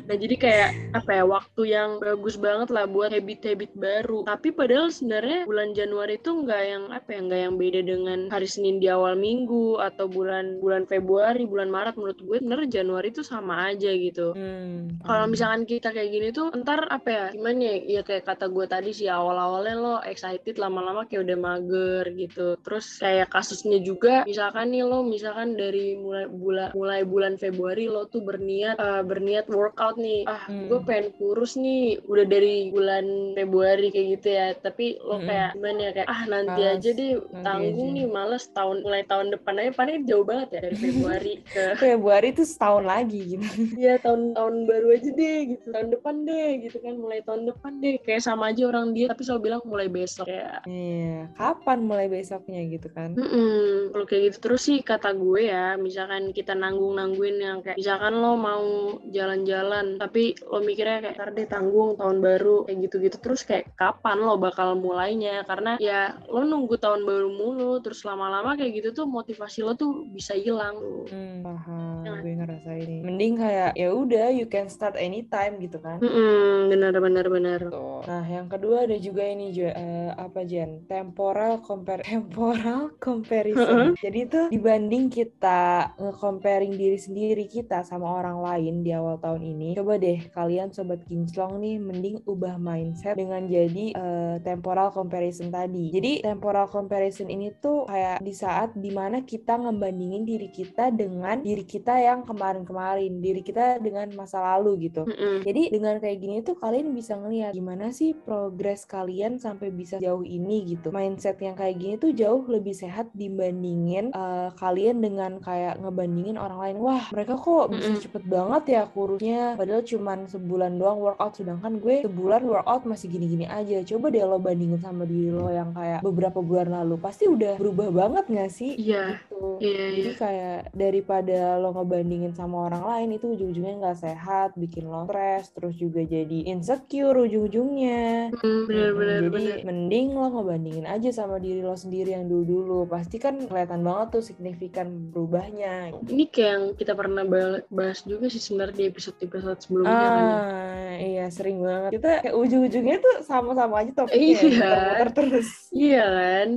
Nah 0.07 0.15
jadi 0.15 0.35
kayak 0.35 0.69
apa 0.95 1.11
ya 1.15 1.23
waktu 1.23 1.61
yang 1.71 1.89
bagus 2.03 2.35
banget 2.35 2.69
lah 2.69 2.85
buat 2.85 3.09
habit-habit 3.09 3.71
baru. 3.75 4.27
Tapi 4.27 4.51
padahal 4.51 4.91
sebenarnya 4.91 5.47
bulan 5.47 5.71
Januari 5.71 6.19
itu 6.19 6.31
nggak 6.31 6.63
yang 6.63 6.83
apa 6.91 7.09
ya 7.15 7.19
nggak 7.23 7.41
yang 7.41 7.55
beda 7.55 7.81
dengan 7.81 8.19
hari 8.29 8.47
Senin 8.47 8.77
di 8.83 8.87
awal 8.91 9.15
minggu 9.15 9.79
atau 9.79 10.05
bulan 10.11 10.59
bulan 10.59 10.83
Februari 10.85 11.47
bulan 11.47 11.71
Maret. 11.71 11.95
Menurut 11.95 12.19
gue 12.19 12.37
sebenarnya 12.43 12.69
Januari 12.81 13.07
itu 13.11 13.23
sama 13.23 13.71
aja 13.71 13.91
gitu. 13.91 14.33
Hmm. 14.35 15.01
kalau 15.05 15.27
misalkan 15.27 15.65
kita 15.67 15.91
kayak 15.91 16.09
gini 16.11 16.27
tuh 16.31 16.53
ntar 16.61 16.87
apa 16.87 17.09
ya 17.09 17.25
gimana 17.33 17.59
ya 17.61 17.75
ya 17.99 18.01
kayak 18.05 18.27
kata 18.27 18.47
gue 18.47 18.65
tadi 18.67 18.91
sih 18.93 19.09
awal-awalnya 19.09 19.75
lo 19.77 19.95
excited 20.05 20.55
lama-lama 20.57 21.07
kayak 21.07 21.27
udah 21.27 21.37
mager 21.37 22.05
gitu. 22.15 22.57
Terus 22.61 23.01
kayak 23.01 23.31
kasusnya 23.31 23.79
juga 23.81 24.23
misalkan 24.27 24.71
nih 24.71 24.83
lo 24.85 25.03
misalkan 25.05 25.55
dari 25.55 25.95
mulai 25.97 26.25
bulan 26.41 26.69
mulai 26.73 27.01
bulan 27.03 27.33
Februari 27.35 27.85
lo 27.85 28.05
tuh 28.05 28.19
berniat 28.19 28.75
eh, 28.75 29.03
berniat 29.03 29.45
workout 29.47 29.95
nih 29.95 30.25
ah 30.25 30.39
Hmm. 30.43 30.67
gue 30.67 30.79
pengen 30.81 31.13
kurus 31.15 31.53
nih 31.55 31.79
udah 32.03 32.25
dari 32.25 32.67
bulan 32.67 33.05
Februari 33.31 33.87
kayak 33.87 34.07
gitu 34.11 34.27
ya 34.29 34.47
tapi 34.55 34.97
lo 34.99 35.15
Mm-mm. 35.15 35.27
kayak 35.27 35.49
gimana 35.53 35.79
ya 35.79 35.91
kayak 35.93 36.09
ah 36.09 36.21
nanti 36.25 36.49
Males. 36.59 36.73
aja 36.75 36.89
deh 36.91 37.11
Nanti 37.13 37.43
tanggung 37.45 37.77
aja. 37.83 37.95
nih 37.95 38.07
males 38.07 38.43
tahun 38.49 38.77
mulai 38.81 39.03
tahun 39.03 39.27
depan 39.29 39.53
aja 39.55 39.71
paling 39.71 39.97
jauh 40.03 40.25
banget 40.25 40.47
ya 40.49 40.59
dari 40.61 40.77
Februari 40.77 41.33
ke 41.45 41.63
Februari 41.83 42.27
itu 42.31 42.43
setahun 42.43 42.83
lagi 42.83 43.21
gitu. 43.29 43.45
Iya 43.73 43.93
tahun 43.97 44.33
tahun 44.33 44.55
baru 44.65 44.87
aja 44.91 45.09
deh 45.11 45.37
gitu 45.47 45.65
tahun 45.69 45.87
depan 45.91 46.15
deh 46.21 46.49
gitu 46.59 46.77
kan 46.79 46.93
mulai 46.95 47.19
tahun 47.21 47.41
depan 47.45 47.71
deh 47.77 47.95
kayak 47.99 48.21
sama 48.21 48.49
aja 48.49 48.63
orang 48.65 48.91
dia 48.91 49.05
tapi 49.05 49.21
selalu 49.21 49.41
bilang 49.43 49.61
mulai 49.63 49.87
besok 49.87 50.25
ya 50.25 50.59
Iya, 50.63 51.29
kapan 51.33 51.79
mulai 51.81 52.07
besoknya 52.07 52.61
gitu 52.65 52.89
kan? 52.89 53.13
Mm-mm. 53.13 53.91
Kalau 53.91 54.05
kayak 54.05 54.23
gitu 54.25 54.37
terus 54.41 54.61
sih 54.63 54.79
kata 54.81 55.13
gue 55.13 55.41
ya, 55.43 55.75
misalkan 55.75 56.30
kita 56.31 56.55
nanggung-nangguin 56.55 57.37
yang 57.37 57.57
kayak 57.61 57.77
misalkan 57.77 58.17
lo 58.17 58.33
mau 58.39 58.65
jalan-jalan, 59.07 59.99
tapi 59.99 60.33
lo 60.47 60.59
mikirnya 60.63 61.03
kayak 61.03 61.15
ntar 61.19 61.29
deh 61.35 61.47
tanggung 61.47 61.99
tahun 61.99 62.17
baru 62.23 62.65
kayak 62.65 62.77
gitu-gitu 62.87 63.17
terus 63.19 63.41
kayak 63.43 63.75
kapan 63.75 64.17
lo 64.23 64.39
bakal 64.39 64.73
mulainya? 64.79 65.43
Karena 65.45 65.77
ya 65.77 66.15
lo 66.31 66.43
nunggu 66.47 66.75
tahun 66.79 67.03
baru 67.03 67.29
mulu, 67.29 67.83
terus 67.83 68.01
lama-lama 68.07 68.55
kayak 68.55 68.71
gitu 68.81 69.03
tuh 69.03 69.05
motivasi 69.07 69.59
lo 69.61 69.75
tuh 69.75 70.07
bisa 70.07 70.33
hilang. 70.33 70.79
Hmm, 71.11 71.43
paham. 71.43 71.90
Jangan. 72.05 72.21
Gue 72.23 72.33
ngerasa 72.37 72.71
ini. 72.77 72.97
Mending 73.05 73.33
kayak 73.37 73.71
ya 73.77 73.89
udah 73.93 74.27
you 74.33 74.47
can 74.49 74.67
start 74.67 74.97
anytime 74.97 75.57
gitu 75.61 75.77
kan. 75.77 76.01
Mm-mm, 76.01 76.69
bener-bener 76.73 77.25
bener. 77.29 77.59
Tuh. 77.69 78.01
Nah, 78.05 78.25
yang 78.25 78.47
kedua 78.49 78.89
ada 78.89 78.97
juga 78.97 79.23
ini 79.25 79.53
Jo, 79.53 79.69
eh, 79.69 80.11
apa 80.15 80.43
Jen? 80.45 80.85
Temporal 80.89 81.61
compare 81.61 82.01
temporal 82.11 82.95
comparison. 82.97 83.93
Jadi 83.97 84.19
itu 84.25 84.41
dibanding 84.49 85.11
kita 85.11 85.93
nge-comparing 85.97 86.73
diri 86.75 86.97
sendiri 86.97 87.45
kita 87.45 87.83
sama 87.85 88.07
orang 88.07 88.41
lain 88.41 88.75
di 88.85 88.91
awal 88.93 89.17
tahun 89.21 89.41
ini, 89.43 89.77
coba 89.77 89.97
deh 89.97 90.19
kalian 90.31 90.71
sobat 90.71 91.03
kinclong 91.05 91.61
nih 91.61 91.77
mending 91.81 92.17
ubah 92.25 92.57
mindset 92.57 93.17
dengan 93.17 93.45
jadi 93.45 93.85
eh, 93.93 94.35
temporal 94.41 94.93
comparison 94.93 95.49
tadi. 95.49 95.91
Jadi 95.91 96.23
temporal 96.23 96.69
comparison 96.71 97.27
ini 97.27 97.51
tuh 97.59 97.85
kayak 97.89 98.23
di 98.23 98.33
saat 98.33 98.73
di 98.77 98.91
mana 98.93 99.25
kita 99.25 99.59
ngebandingin 99.59 100.23
diri 100.23 100.49
kita 100.49 100.93
dengan 100.93 101.43
diri 101.43 101.65
kita 101.67 101.90
yang 101.97 102.23
kemarin-kemarin, 102.23 103.19
diri 103.19 103.41
kita 103.41 103.81
dengan 103.81 104.07
masa 104.13 104.39
lalu 104.39 104.87
gitu. 104.87 105.03
Mm-mm. 105.03 105.43
Jadi 105.43 105.73
dengan 105.73 105.97
kayak 105.97 106.17
gini 106.19 106.35
tuh 106.41 106.55
kalian 106.55 106.93
bisa 106.93 107.17
ngeliat 107.17 107.51
gimana 107.51 107.89
sih 107.91 108.13
progres 108.13 108.85
kalian 108.85 109.41
sampai 109.41 109.73
bisa 109.73 109.97
jauh 109.97 110.21
ini 110.21 110.77
gitu. 110.77 110.93
Mindset 110.93 111.41
yang 111.41 111.57
kayak 111.57 111.75
gini 111.75 111.95
tuh 111.97 112.11
jauh 112.13 112.43
lebih 112.45 112.71
sehat 112.71 113.09
dibandingin 113.11 114.13
eh, 114.13 114.49
kalian 114.55 115.01
dengan 115.01 115.41
kayak 115.41 115.81
ngebandingin 115.81 116.37
orang 116.37 116.59
lain. 116.59 116.75
Wah 116.79 117.05
mereka 117.09 117.35
kok 117.35 117.73
bisa 117.73 117.89
Mm-mm. 117.91 118.03
cepet 118.03 118.23
banget 118.27 118.63
ya 118.69 118.81
kurusnya. 118.85 119.57
Padahal 119.57 119.83
cuman 119.83 120.19
sebulan 120.29 120.71
doang 120.77 120.99
workout. 121.01 121.33
Sedangkan 121.35 121.81
gue 121.81 122.05
sebulan 122.05 122.45
workout 122.45 122.85
masih 122.85 123.09
gini-gini 123.09 123.49
aja. 123.49 123.81
Coba 123.83 124.13
deh 124.13 124.21
lo 124.21 124.37
bandingin 124.37 124.79
sama 124.79 125.03
diri 125.03 125.33
lo 125.33 125.49
yang 125.49 125.73
kayak 125.73 126.05
beberapa 126.05 126.39
bulan 126.39 126.69
lalu. 126.71 127.01
Pasti 127.01 127.25
udah 127.25 127.57
berubah 127.57 127.89
banget 127.89 128.25
gak 128.29 128.51
sih? 128.53 128.77
Iya, 128.77 129.17
Gitu. 129.21 129.57
iya, 129.63 129.85
Jadi 129.91 130.01
iya. 130.05 130.19
kayak 130.19 130.59
daripada 130.75 131.39
lo 131.57 131.73
ngebandingin 131.81 132.31
sama 132.31 132.67
orang 132.67 132.83
lain 132.83 133.09
itu 133.13 133.25
ujung-ujungnya 133.29 133.75
nggak 133.79 133.99
sehat, 133.99 134.49
bikin 134.53 134.85
lo 134.85 135.03
stres, 135.03 135.49
terus 135.51 135.73
juga 135.75 136.01
jadi 136.01 136.45
insecure 136.47 137.17
ujung-ujungnya. 137.19 138.29
Mm, 138.31 138.61
Bener-bener 138.63 139.19
Mm, 139.21 139.27
Jadi 139.27 139.33
bener. 139.33 139.57
mending 139.63 140.07
lo 140.11 140.27
ngebandingin 140.31 140.85
aja 140.85 141.09
sama 141.11 141.37
diri 141.37 141.59
lo 141.59 141.73
sendiri 141.73 142.11
yang 142.11 142.25
dulu-dulu. 142.25 142.85
Pasti 142.85 143.17
kan 143.17 143.37
kelihatan 143.41 143.81
banget 143.81 144.07
tuh 144.11 144.23
signifikan 144.23 144.87
berubahnya. 145.09 145.91
Ini 146.03 146.23
kayak 146.27 146.49
yang 146.51 146.63
kita 146.73 146.93
pernah 146.93 147.23
ba- 147.23 147.63
bahas 147.67 148.01
juga 148.01 148.27
sih 148.27 148.39
sebenarnya 148.39 148.75
di 148.75 148.85
episode-episode 148.87 149.59
sebelumnya 149.59 149.97
kan 149.99 150.21
ya. 150.21 150.35
Ah, 150.35 150.93
iya 150.97 151.25
sering 151.27 151.59
banget. 151.59 151.89
Kita 151.93 152.09
kayak 152.21 152.35
ujung-ujungnya 152.35 152.97
tuh 152.97 153.15
sama-sama 153.21 153.75
aja 153.79 153.91
topiknya. 153.95 154.19
Iya. 154.21 154.39
muter-muter 154.43 155.09
terus. 155.11 155.49
Iya 155.71 156.03
kan? 156.05 156.47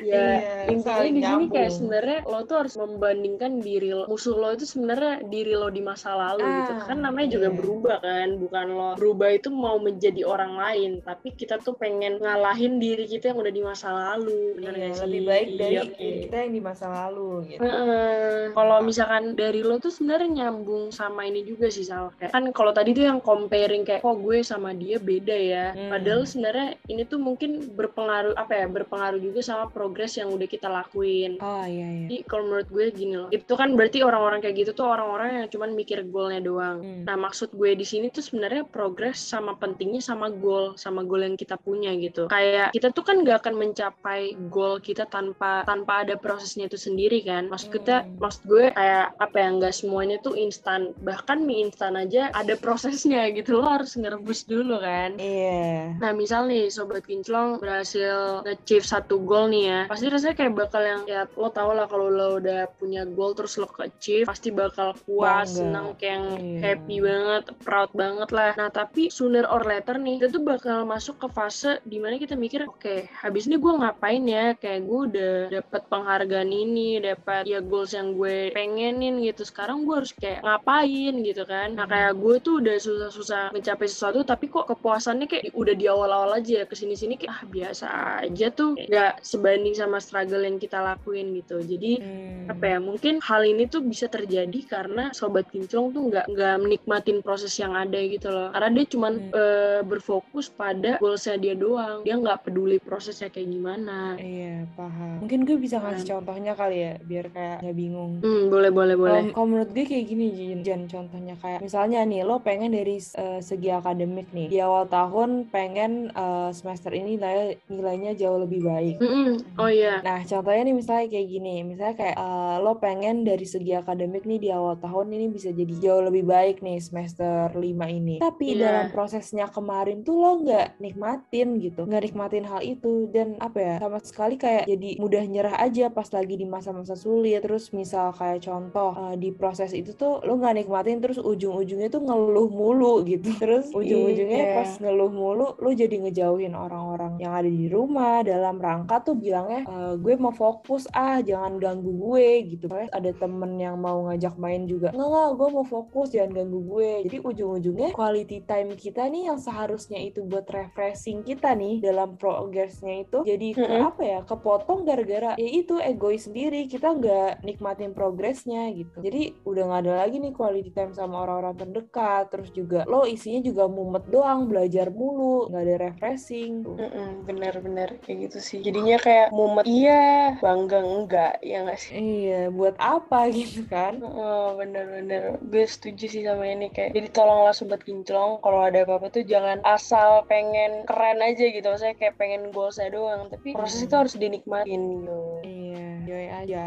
Ya 0.00 0.16
Iya, 0.40 0.64
intinya 0.68 0.96
saling 0.96 1.12
di 1.12 1.22
sini 1.22 1.44
kayak 1.48 1.70
sebenarnya 1.70 2.18
lo 2.24 2.38
tuh 2.42 2.56
harus 2.58 2.74
membandingkan 2.74 3.52
diri 3.58 3.90
lo 3.90 4.04
musuh 4.06 4.34
lo 4.34 4.48
itu 4.50 4.59
sebenarnya 4.64 5.24
diri 5.24 5.52
lo 5.52 5.68
di 5.68 5.80
masa 5.80 6.12
lalu 6.12 6.44
gitu 6.44 6.72
Ah, 6.72 6.86
kan 6.86 6.98
namanya 6.98 7.28
juga 7.30 7.48
iya. 7.48 7.56
berubah 7.56 7.96
kan 7.98 8.28
bukan 8.36 8.66
lo 8.70 8.90
berubah 8.94 9.28
itu 9.30 9.48
mau 9.48 9.76
menjadi 9.76 10.22
orang 10.22 10.54
lain 10.54 10.90
tapi 11.00 11.32
kita 11.32 11.58
tuh 11.58 11.74
pengen 11.74 12.16
ngalahin 12.16 12.76
diri 12.76 13.04
kita 13.04 13.30
yang 13.30 13.38
udah 13.38 13.50
di 13.50 13.62
masa 13.62 13.88
lalu 13.90 14.56
bener 14.56 14.72
Iya, 14.72 14.82
gak 14.82 14.94
sih 14.94 15.02
lebih 15.04 15.22
baik 15.24 15.46
dari 15.54 15.74
Iya, 15.74 15.82
kita 16.24 16.36
yang 16.40 16.52
di 16.52 16.62
masa 16.62 16.86
lalu 16.88 17.28
gitu. 17.48 17.60
Heeh. 17.60 18.50
Kalau 18.50 18.78
misalkan 18.80 19.24
dari 19.34 19.60
lo 19.60 19.76
tuh 19.76 19.90
sebenarnya 19.90 20.28
nyambung 20.42 20.90
sama 20.90 21.24
ini 21.24 21.42
juga 21.42 21.68
sih 21.68 21.82
Sal. 21.82 22.12
Kayak, 22.16 22.32
kan 22.32 22.44
kalau 22.50 22.72
tadi 22.72 22.90
tuh 22.90 23.04
yang 23.04 23.20
comparing 23.20 23.82
kayak 23.82 24.00
kok 24.00 24.16
gue 24.16 24.40
sama 24.40 24.72
dia 24.72 24.96
beda 24.96 25.36
ya. 25.36 25.66
Hmm. 25.72 25.90
Padahal 25.90 26.22
sebenarnya 26.24 26.68
ini 26.86 27.02
tuh 27.04 27.18
mungkin 27.18 27.70
berpengaruh 27.70 28.34
apa 28.34 28.52
ya? 28.54 28.66
Berpengaruh 28.66 29.18
juga 29.18 29.40
sama 29.40 29.68
progres 29.68 30.16
yang 30.16 30.30
udah 30.30 30.46
kita 30.46 30.66
lakuin. 30.66 31.36
Oh 31.40 31.64
iya 31.64 31.86
iya. 31.86 32.06
Jadi 32.06 32.16
kalau 32.24 32.44
menurut 32.46 32.68
gue 32.68 32.84
gini 32.90 33.14
loh, 33.16 33.28
itu 33.30 33.52
kan 33.52 33.74
berarti 33.74 33.98
orang-orang 34.00 34.40
kayak 34.40 34.49
gitu 34.54 34.70
tuh 34.74 34.86
orang-orang 34.86 35.44
yang 35.44 35.48
cuman 35.50 35.70
mikir 35.74 36.02
goalnya 36.08 36.40
doang. 36.42 36.78
Hmm. 36.82 37.02
Nah 37.06 37.16
maksud 37.16 37.52
gue 37.54 37.72
di 37.74 37.86
sini 37.86 38.08
tuh 38.10 38.22
sebenarnya 38.24 38.66
progres 38.66 39.18
sama 39.20 39.56
pentingnya 39.56 40.02
sama 40.02 40.28
goal, 40.30 40.74
sama 40.76 41.02
goal 41.02 41.24
yang 41.24 41.36
kita 41.36 41.56
punya 41.60 41.92
gitu. 41.98 42.26
Kayak 42.28 42.74
kita 42.74 42.92
tuh 42.94 43.04
kan 43.06 43.22
gak 43.22 43.46
akan 43.46 43.54
mencapai 43.56 44.34
goal 44.48 44.78
kita 44.80 45.06
tanpa 45.06 45.62
tanpa 45.64 46.04
ada 46.06 46.14
prosesnya 46.16 46.66
itu 46.66 46.78
sendiri 46.78 47.22
kan. 47.24 47.50
Maksud 47.50 47.70
kita, 47.70 48.06
Hmm. 48.06 48.16
maksud 48.22 48.42
gue 48.46 48.64
kayak 48.72 49.14
apa 49.18 49.36
ya 49.36 49.48
nggak 49.56 49.74
semuanya 49.74 50.16
tuh 50.22 50.34
instan. 50.36 50.92
Bahkan 51.02 51.42
mie 51.44 51.68
instan 51.68 51.96
aja 51.98 52.30
ada 52.32 52.54
prosesnya 52.56 53.28
gitu. 53.34 53.58
Lo 53.60 53.66
harus 53.66 53.94
ngerebus 53.96 54.46
dulu 54.46 54.80
kan. 54.80 55.16
Iya. 55.20 55.96
Nah 55.98 56.10
misal 56.16 56.46
nih 56.46 56.70
Sobat 56.70 57.04
Kinclong 57.04 57.60
berhasil 57.60 58.42
nge-achieve 58.44 58.86
satu 58.86 59.20
goal 59.22 59.50
nih 59.52 59.64
ya 59.66 59.80
Pasti 59.90 60.06
rasanya 60.08 60.34
kayak 60.36 60.52
bakal 60.56 60.82
yang 60.82 61.02
ya 61.04 61.26
lo 61.36 61.48
tau 61.50 61.74
lah 61.74 61.86
kalau 61.86 62.08
lo 62.08 62.38
udah 62.38 62.70
punya 62.78 63.02
goal 63.04 63.34
terus 63.36 63.58
lo 63.58 63.66
ke-achieve 63.66 64.26
Pasti 64.40 64.56
bakal 64.56 64.96
puas, 64.96 65.52
Bangga. 65.52 65.52
senang 65.52 65.86
kayak 65.92 66.08
yang 66.08 66.24
Iya. 66.32 66.60
happy 66.64 66.96
banget, 66.98 67.42
proud 67.60 67.90
banget 67.92 68.28
lah. 68.32 68.50
Nah 68.56 68.72
tapi 68.72 69.12
sooner 69.12 69.44
or 69.44 69.60
later 69.62 70.00
nih 70.00 70.16
kita 70.16 70.32
tuh 70.32 70.40
bakal 70.40 70.88
masuk 70.88 71.20
ke 71.20 71.28
fase 71.28 71.76
di 71.84 72.00
mana 72.00 72.16
kita 72.16 72.40
mikir 72.40 72.64
Oke 72.64 73.04
habis 73.20 73.44
ini 73.44 73.60
gue 73.60 73.68
ngapain 73.68 74.24
ya? 74.24 74.56
Kayak 74.56 74.80
gue 74.82 75.00
udah 75.12 75.34
dapet 75.52 75.82
penghargaan 75.86 76.48
ini 76.48 77.04
Dapat 77.04 77.44
ya 77.44 77.60
goals 77.60 77.92
yang 77.92 78.16
gue 78.16 78.48
pengenin 78.50 79.20
gitu. 79.20 79.44
Sekarang 79.44 79.84
gue 79.84 79.92
harus 79.94 80.16
kayak 80.16 80.40
ngapain 80.40 81.14
gitu 81.20 81.44
kan? 81.44 81.76
Nah 81.76 81.84
kayak 81.84 82.16
gue 82.16 82.34
tuh 82.40 82.64
udah 82.64 82.76
susah-susah 82.80 83.52
mencapai 83.52 83.86
sesuatu 83.86 84.24
Tapi 84.24 84.48
kok 84.48 84.72
kepuasannya 84.72 85.28
kayak 85.28 85.52
udah 85.52 85.76
di 85.76 85.84
awal-awal 85.84 86.32
aja 86.32 86.64
ke 86.64 86.72
sini-sini 86.72 87.20
kayak 87.20 87.28
ah 87.28 87.42
biasa 87.44 87.86
aja 88.24 88.48
tuh 88.48 88.72
nggak 88.72 89.20
sebanding 89.20 89.76
sama 89.76 90.00
struggle 90.00 90.40
yang 90.40 90.56
kita 90.56 90.80
lakuin 90.80 91.36
gitu. 91.36 91.60
Jadi 91.60 92.00
Hmm. 92.00 92.48
apa 92.48 92.64
ya 92.66 92.78
mungkin 92.80 93.20
hal 93.20 93.44
ini 93.44 93.66
tuh 93.66 93.82
bisa 93.82 94.06
terjadi 94.06 94.28
karena 94.62 95.10
sobat 95.10 95.48
kinclong 95.50 95.90
tuh 95.90 96.02
nggak 96.08 96.26
nggak 96.26 96.54
menikmatin 96.60 97.18
proses 97.20 97.52
yang 97.56 97.74
ada 97.74 97.98
gitu 97.98 98.30
loh 98.30 98.50
karena 98.50 98.68
dia 98.72 98.86
cuman 98.86 99.12
Hmm. 99.20 99.32
eh, 99.34 99.80
berfokus 99.82 100.46
pada 100.48 100.96
goalsnya 100.96 101.36
dia 101.36 101.54
doang 101.54 102.00
dia 102.02 102.14
nggak 102.14 102.46
peduli 102.46 102.78
prosesnya 102.78 103.28
kayak 103.28 103.48
gimana 103.48 104.14
Iya, 104.16 104.68
paham. 104.74 105.24
Mungkin 105.24 105.44
gue 105.44 105.56
bisa 105.56 105.78
ngasih 105.78 106.06
contohnya 106.08 106.52
kali 106.52 106.76
ya, 106.78 106.92
biar 107.00 107.26
kayak 107.28 107.56
nggak 107.62 107.76
bingung. 107.76 108.12
hmm 108.20 108.44
boleh 108.48 108.70
boleh 108.70 108.94
boleh 108.94 109.22
Kalau 109.30 109.46
menurut 109.46 109.70
gue 109.70 109.84
kayak 109.84 110.06
gini, 110.06 110.26
Jin, 110.30 110.60
Jan, 110.60 110.82
contohnya 110.86 111.34
kayak 111.36 111.60
misalnya 111.60 112.04
nih, 112.04 112.22
lo 112.22 112.38
pengen 112.38 112.70
dari 112.70 112.96
eh, 112.98 113.40
segi 113.40 113.70
akademik 113.70 114.28
nih, 114.30 114.46
di 114.46 114.58
awal 114.58 114.86
tahun 114.86 115.48
pengen 115.48 116.10
eh, 116.10 116.50
semester 116.50 116.90
ini 116.90 117.16
nilai, 117.16 117.58
nilainya 117.66 118.12
jauh 118.14 118.38
lebih 118.38 118.60
baik. 118.60 118.96
Mm-mm. 118.98 119.56
oh 119.56 119.70
iya 119.70 119.98
Nah, 120.00 120.22
contohnya 120.22 120.62
nih 120.62 120.76
misalnya 120.76 121.06
kayak 121.08 121.28
gini, 121.28 121.54
misalnya 121.62 121.96
kayak 121.96 122.16
eh, 122.16 122.56
lo 122.60 122.72
pengen 122.76 123.16
dari 123.22 123.44
segi 123.44 123.72
akademik 123.72 124.19
nih 124.22 124.38
di 124.38 124.48
awal 124.48 124.76
tahun 124.76 125.10
ini 125.10 125.26
bisa 125.28 125.50
jadi 125.50 125.74
jauh 125.74 126.02
lebih 126.02 126.24
baik 126.24 126.60
nih 126.60 126.78
semester 126.78 127.50
5 127.50 127.60
ini. 127.86 128.18
Tapi 128.18 128.52
Iya. 128.52 128.60
dalam 128.62 128.86
prosesnya 128.88 129.46
kemarin 129.46 130.00
tuh 130.00 130.16
lo 130.16 130.40
nggak 130.40 130.78
nikmatin 130.78 131.58
gitu, 131.58 131.84
nggak 131.84 132.02
nikmatin 132.04 132.44
hal 132.44 132.60
itu 132.60 133.08
dan 133.08 133.36
apa 133.38 133.58
ya, 133.58 133.74
sama 133.78 133.98
sekali 134.00 134.34
kayak 134.36 134.64
jadi 134.64 134.90
mudah 134.96 135.24
nyerah 135.24 135.56
aja 135.56 135.88
pas 135.88 136.08
lagi 136.08 136.34
di 136.34 136.44
masa-masa 136.44 136.94
sulit. 136.94 137.40
Terus 137.40 137.70
misal 137.70 138.10
kayak 138.10 138.42
contoh 138.42 138.92
eh, 138.92 139.16
di 139.16 139.30
proses 139.30 139.72
itu 139.72 139.92
tuh 139.92 140.20
lo 140.20 140.36
nggak 140.36 140.56
nikmatin 140.58 140.98
terus 140.98 141.16
ujung-ujungnya 141.16 141.88
tuh 141.88 142.00
ngeluh 142.00 142.48
mulu 142.48 143.02
gitu. 143.02 143.30
Terus 143.42 143.70
ujung-ujungnya 143.70 144.38
Iya. 144.42 144.56
pas 144.56 144.70
ngeluh 144.76 145.10
mulu 145.10 145.46
lo 145.56 145.70
jadi 145.70 145.96
ngejauhin 145.98 146.52
orang-orang 146.52 147.16
yang 147.16 147.32
ada 147.32 147.46
di 147.46 147.66
rumah 147.66 148.20
dalam 148.20 148.56
rangka 148.56 149.00
tuh 149.02 149.14
bilangnya 149.14 149.64
"Eh, 149.64 149.94
gue 149.96 150.14
mau 150.16 150.30
fokus 150.30 150.84
ah 150.92 151.20
jangan 151.20 151.56
ganggu 151.56 151.90
gue 151.90 152.26
gitu 152.48 152.66
Soalnya 152.66 152.90
ada 152.90 153.10
temen 153.12 153.52
yang 153.56 153.76
mau 153.76 154.02
ngajak 154.10 154.34
main 154.36 154.66
juga. 154.66 154.90
Nggak 154.90 155.28
gue 155.38 155.48
mau 155.54 155.66
fokus 155.66 156.10
jangan 156.10 156.42
ganggu 156.42 156.60
gue. 156.66 156.90
Jadi 157.06 157.16
ujung-ujungnya 157.22 157.88
quality 157.94 158.42
time 158.44 158.74
kita 158.74 159.06
nih 159.06 159.30
yang 159.30 159.38
seharusnya 159.38 159.98
itu 160.02 160.26
buat 160.26 160.46
refreshing 160.50 161.22
kita 161.22 161.54
nih 161.54 161.78
dalam 161.80 162.18
progressnya 162.18 163.06
itu 163.06 163.22
jadi 163.22 163.48
ke 163.54 163.70
Mm-mm. 163.70 163.86
apa 163.94 164.02
ya 164.02 164.18
kepotong 164.26 164.82
gara-gara 164.84 165.38
ya 165.38 165.48
itu 165.48 165.78
egois 165.80 166.26
sendiri. 166.26 166.66
Kita 166.66 166.92
nggak 166.98 167.46
nikmatin 167.46 167.92
progresnya 167.94 168.68
gitu. 168.74 168.98
Jadi 169.00 169.38
udah 169.46 169.62
nggak 169.70 169.80
ada 169.86 169.94
lagi 170.06 170.16
nih 170.18 170.32
quality 170.34 170.70
time 170.74 170.92
sama 170.92 171.22
orang-orang 171.24 171.54
terdekat. 171.56 172.28
Terus 172.32 172.50
juga 172.52 172.80
lo 172.90 173.06
isinya 173.06 173.40
juga 173.40 173.64
mumet 173.70 174.04
doang 174.10 174.50
belajar 174.50 174.90
mulu 174.90 175.48
nggak 175.50 175.62
ada 175.64 175.76
refreshing. 175.90 176.52
Tuh. 176.66 176.76
Mm-mm, 176.76 177.24
bener-bener 177.28 177.88
kayak 178.02 178.18
gitu 178.28 178.38
sih. 178.42 178.58
Jadinya 178.66 178.96
kayak 179.00 179.28
mumet 179.32 179.66
iya 179.66 180.34
bangga 180.42 180.78
enggak 180.82 181.32
ya 181.44 181.56
nggak 181.64 181.78
sih? 181.80 181.94
Iya 181.96 182.50
buat 182.52 182.74
apa 182.80 183.18
gitu 183.36 183.66
kan 183.72 183.89
Oh, 183.98 184.58
bener-bener. 184.58 185.38
Gue 185.42 185.64
setuju 185.66 186.04
sih 186.06 186.22
sama 186.22 186.46
ini 186.46 186.70
kayak 186.70 186.94
jadi 186.94 187.08
tolonglah 187.10 187.54
sobat 187.54 187.82
kinclong 187.82 188.38
kalau 188.42 188.66
ada 188.66 188.82
apa-apa 188.86 189.10
tuh 189.10 189.24
jangan 189.26 189.58
asal 189.62 190.26
pengen 190.26 190.86
keren 190.86 191.18
aja 191.22 191.44
gitu. 191.50 191.66
Maksudnya 191.66 191.96
kayak 191.98 192.14
pengen 192.18 192.50
goalsnya 192.54 192.90
doang 192.90 193.30
tapi 193.30 193.54
proses 193.54 193.86
itu 193.86 193.94
harus 193.94 194.14
dinikmatin 194.18 194.82
gitu. 195.02 195.18
Iya, 195.46 195.69
enjoy 196.10 196.26
aja. 196.26 196.64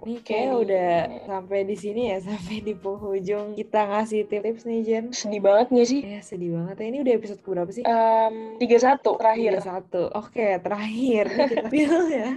Nih 0.00 0.18
Kayak 0.18 0.26
kayak 0.26 0.54
udah 0.58 0.92
sampai 1.22 1.58
di 1.62 1.76
sini 1.76 2.02
ya, 2.10 2.18
sampai 2.26 2.58
di 2.58 2.74
penghujung 2.74 3.54
kita 3.54 3.80
ngasih 3.86 4.26
tips 4.26 4.64
nih 4.64 4.80
Jen. 4.82 5.04
sedih 5.12 5.38
banget 5.38 5.66
gak 5.70 5.86
sih 5.86 6.00
Ya 6.02 6.20
sedih 6.20 6.50
banget 6.52 6.74
ya. 6.76 6.86
Ini 6.88 6.98
udah 7.00 7.14
episode 7.14 7.40
keberapa 7.40 7.70
sih? 7.70 7.84
Em, 7.84 8.34
31 8.58 8.98
terakhir 9.14 9.50
Tiga 9.52 9.62
satu. 9.62 10.02
Oke, 10.12 10.48
terakhir 10.58 11.24
nih 11.28 11.46
kita 11.46 11.68
feel 11.72 11.94
ya. 12.08 12.30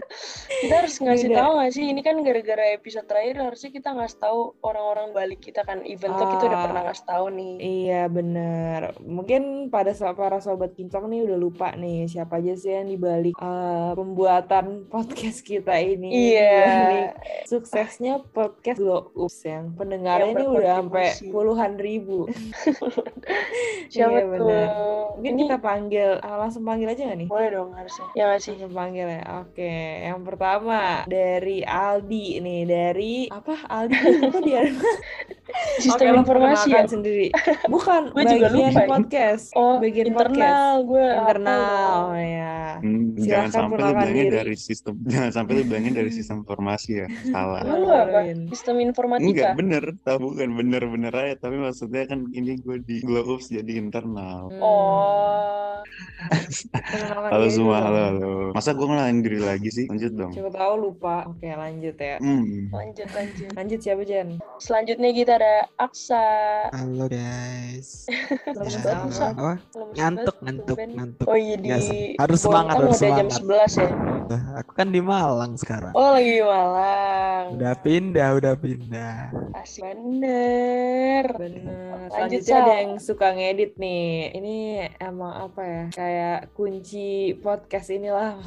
kita 0.61 0.73
harus 0.77 0.95
ngasih 0.95 1.29
tahu 1.31 1.51
gak 1.57 1.71
sih 1.71 1.85
ini 1.85 2.01
kan 2.01 2.15
gara-gara 2.21 2.65
episode 2.71 3.07
terakhir 3.07 3.35
harusnya 3.41 3.69
kita 3.71 3.89
ngasih 3.91 4.17
tahu 4.19 4.39
orang-orang 4.61 5.07
balik 5.11 5.39
kita 5.41 5.63
kan 5.63 5.81
eventnya 5.81 6.27
kita 6.29 6.43
udah 6.45 6.53
Ah. 6.53 6.63
pernah 6.63 6.81
ngasih 6.85 7.05
tahu 7.05 7.25
nih 7.31 7.53
Iya 7.57 8.01
bener. 8.07 8.81
Mungkin 8.99 9.41
pada 9.67 9.89
para 10.13 10.37
sobat 10.37 10.75
kincong 10.75 11.07
nih 11.07 11.23
udah 11.23 11.37
lupa 11.39 11.73
nih 11.73 12.05
siapa 12.05 12.37
aja 12.37 12.53
sih 12.53 12.71
yang 12.71 12.85
dibalik 12.85 13.33
eh, 13.33 13.91
pembuatan 13.93 14.65
podcast 14.93 15.41
kita 15.41 15.79
ini. 15.79 16.11
iya 16.11 16.42
Dibalik 16.43 17.09
suksesnya 17.45 18.13
podcast 18.27 18.77
Glow 18.77 19.11
Ups 19.15 19.43
yang 19.43 19.71
pendengarnya 19.73 20.33
ini 20.33 20.45
udah 20.45 20.73
sampai 20.79 21.07
puluhan 21.29 21.73
ribu. 21.75 22.27
siapa 23.93 24.11
Iya, 24.15 24.25
tuh. 24.35 24.65
Mungkin 25.13 25.31
ini 25.31 25.41
kita 25.45 25.57
panggil, 25.59 26.09
ah, 26.19 26.37
langsung 26.37 26.63
panggil 26.63 26.89
aja 26.89 27.05
gak 27.05 27.17
nih? 27.17 27.27
boleh 27.29 27.49
dong 27.49 27.69
harusnya 27.71 28.05
ya 28.13 28.23
nggak 28.25 28.41
sih 28.41 28.51
Langsung 28.53 28.73
panggil 28.73 29.07
ya. 29.07 29.21
Oke, 29.39 29.73
yang 30.03 30.21
pertama 30.21 30.79
dari 31.05 31.61
Aldi 31.61 32.25
nih, 32.39 32.61
dari 32.65 33.13
apa? 33.29 33.53
Aldi 33.63 33.97
apa 34.23 34.39
dia? 34.41 34.61
sistem 35.77 35.93
Oke, 36.01 36.05
lo 36.09 36.19
informasi 36.19 36.67
ya 36.71 36.81
sendiri. 36.83 37.27
Bukan 37.67 38.09
Gue 38.11 38.23
juga 38.25 38.47
bagian 38.49 38.73
lupa 38.73 38.81
podcast. 38.89 39.45
oh 39.53 39.77
bagian 39.77 40.05
internal 40.09 40.81
gue 40.81 41.05
hafal 41.05 41.21
Internal 41.21 42.01
dong. 42.09 42.17
ya. 42.17 42.57
Hmm, 42.81 43.05
jangan 43.29 43.49
sampai 43.51 43.75
lu 43.77 43.93
bilangnya 43.93 44.25
dari 44.33 44.55
sistem 44.57 44.93
jangan 45.05 45.29
sampai 45.31 45.51
lu 45.53 45.63
bilangnya 45.63 45.93
dari 45.93 46.09
sistem 46.09 46.32
informasi 46.41 47.05
ya 47.05 47.07
salah. 47.33 47.61
Sistem 48.49 48.81
enggak 48.81 48.89
informatika 48.89 49.47
bener 49.53 49.83
tau 50.01 50.17
bukan 50.17 50.49
bener-bener 50.57 51.13
aja. 51.13 51.35
Tapi 51.45 51.55
maksudnya 51.61 52.09
kan 52.09 52.25
ini 52.33 52.57
gue 52.57 52.77
di 52.81 53.05
Glow 53.05 53.37
Ups 53.37 53.53
jadi 53.53 53.77
internal. 53.77 54.49
Oh 54.57 55.72
halo 57.29 57.43
diri 57.43 57.51
semua 57.51 57.77
dulu. 57.77 57.85
halo 57.85 57.99
halo 58.07 58.31
masa 58.51 58.69
gue 58.71 58.83
ngelalin 58.83 59.19
diri 59.19 59.39
lagi 59.39 59.69
sih 59.69 59.85
lanjut 59.87 60.11
dong 60.13 60.31
Coba 60.33 60.49
tahu 60.51 60.73
lupa. 60.79 61.15
Oke, 61.25 61.47
lanjut 61.47 61.95
ya. 61.95 62.15
hmm. 62.17 62.69
lanjut 62.69 63.09
lanjut 63.09 63.49
Lanjut 63.53 63.79
siapa 63.79 64.01
Jen? 64.03 64.27
selanjutnya 64.57 65.09
kita 65.11 65.31
ada 65.35 65.53
Aksa 65.75 66.25
Halo 66.69 67.05
guys. 67.05 68.07
Lemes 68.57 68.75
Ya, 68.75 68.93
Aksa. 68.97 69.25
apa? 69.31 69.53
Ngantuk, 69.93 70.35
ngantuk, 70.39 70.77
ngantuk. 70.79 71.25
oh 71.25 71.35
iya 71.35 71.55
di 71.55 71.69
harus 72.15 72.39
semangat, 72.39 72.75
Bontang 72.75 72.89
harus 72.89 72.99
udah 72.99 73.11
jam 73.13 73.27
semangat. 73.29 73.69
11 73.69 73.83
ya 73.83 73.89
Aku 74.57 74.71
kan 74.73 74.87
di 74.89 74.99
Malang 74.99 75.53
sekarang. 75.55 75.91
oh 75.93 76.09
lagi 76.11 76.31
di 76.31 76.43
Malang 76.43 77.45
Udah 77.53 77.73
pindah, 77.77 78.29
udah 78.33 78.53
pindah. 78.55 79.15
asik 79.55 79.83
bener 79.83 81.25
Bener. 81.33 82.07
Lanjut, 82.09 82.41
Selanjutnya 82.41 82.55
ada 82.57 82.73
yang 82.77 82.91
suka 82.97 83.27
ngedit 83.31 83.75
nih. 83.75 84.05
Ini 84.33 84.55
emang 84.99 85.33
apa 85.43 85.61
ya? 85.61 85.72
Kayak 85.93 86.51
kunci 86.53 87.37
podcast 87.39 87.89
inilah. 87.93 88.37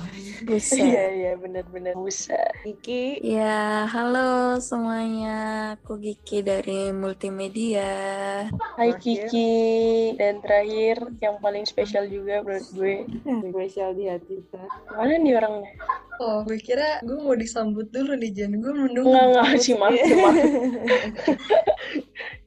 iya 0.76 1.04
iya 1.12 1.32
bener-bener 1.34 1.94
buset 1.94 2.52
Kiki. 2.62 3.20
Ya, 3.22 3.86
halo 3.88 4.58
semuanya. 4.62 5.74
Aku 5.78 5.98
Giki 5.98 6.42
dari 6.42 6.90
Multimedia. 6.94 7.90
Hai. 8.76 8.96
Kiki 8.96 10.14
dan 10.16 10.40
terakhir 10.40 11.12
yang 11.20 11.36
paling 11.38 11.68
spesial 11.68 12.08
juga 12.08 12.40
menurut 12.42 12.68
gue 12.72 12.94
Spesial 13.52 13.92
di 13.92 14.08
hati 14.08 14.40
kita. 14.40 14.62
mana 14.94 15.14
nih 15.20 15.32
orangnya 15.36 15.70
Oh, 16.20 16.40
gue 16.44 16.58
kira 16.58 17.00
gue 17.04 17.18
mau 17.20 17.36
disambut 17.36 17.88
dulu 17.92 18.16
nih, 18.16 18.32
Jen. 18.32 18.56
Gue 18.60 18.72
menunggu. 18.72 19.12
nggak 19.12 19.26
nggak 19.36 19.60
sih 19.60 19.74
maaf 19.76 19.96
sih, 19.96 20.16
maaf 20.16 20.36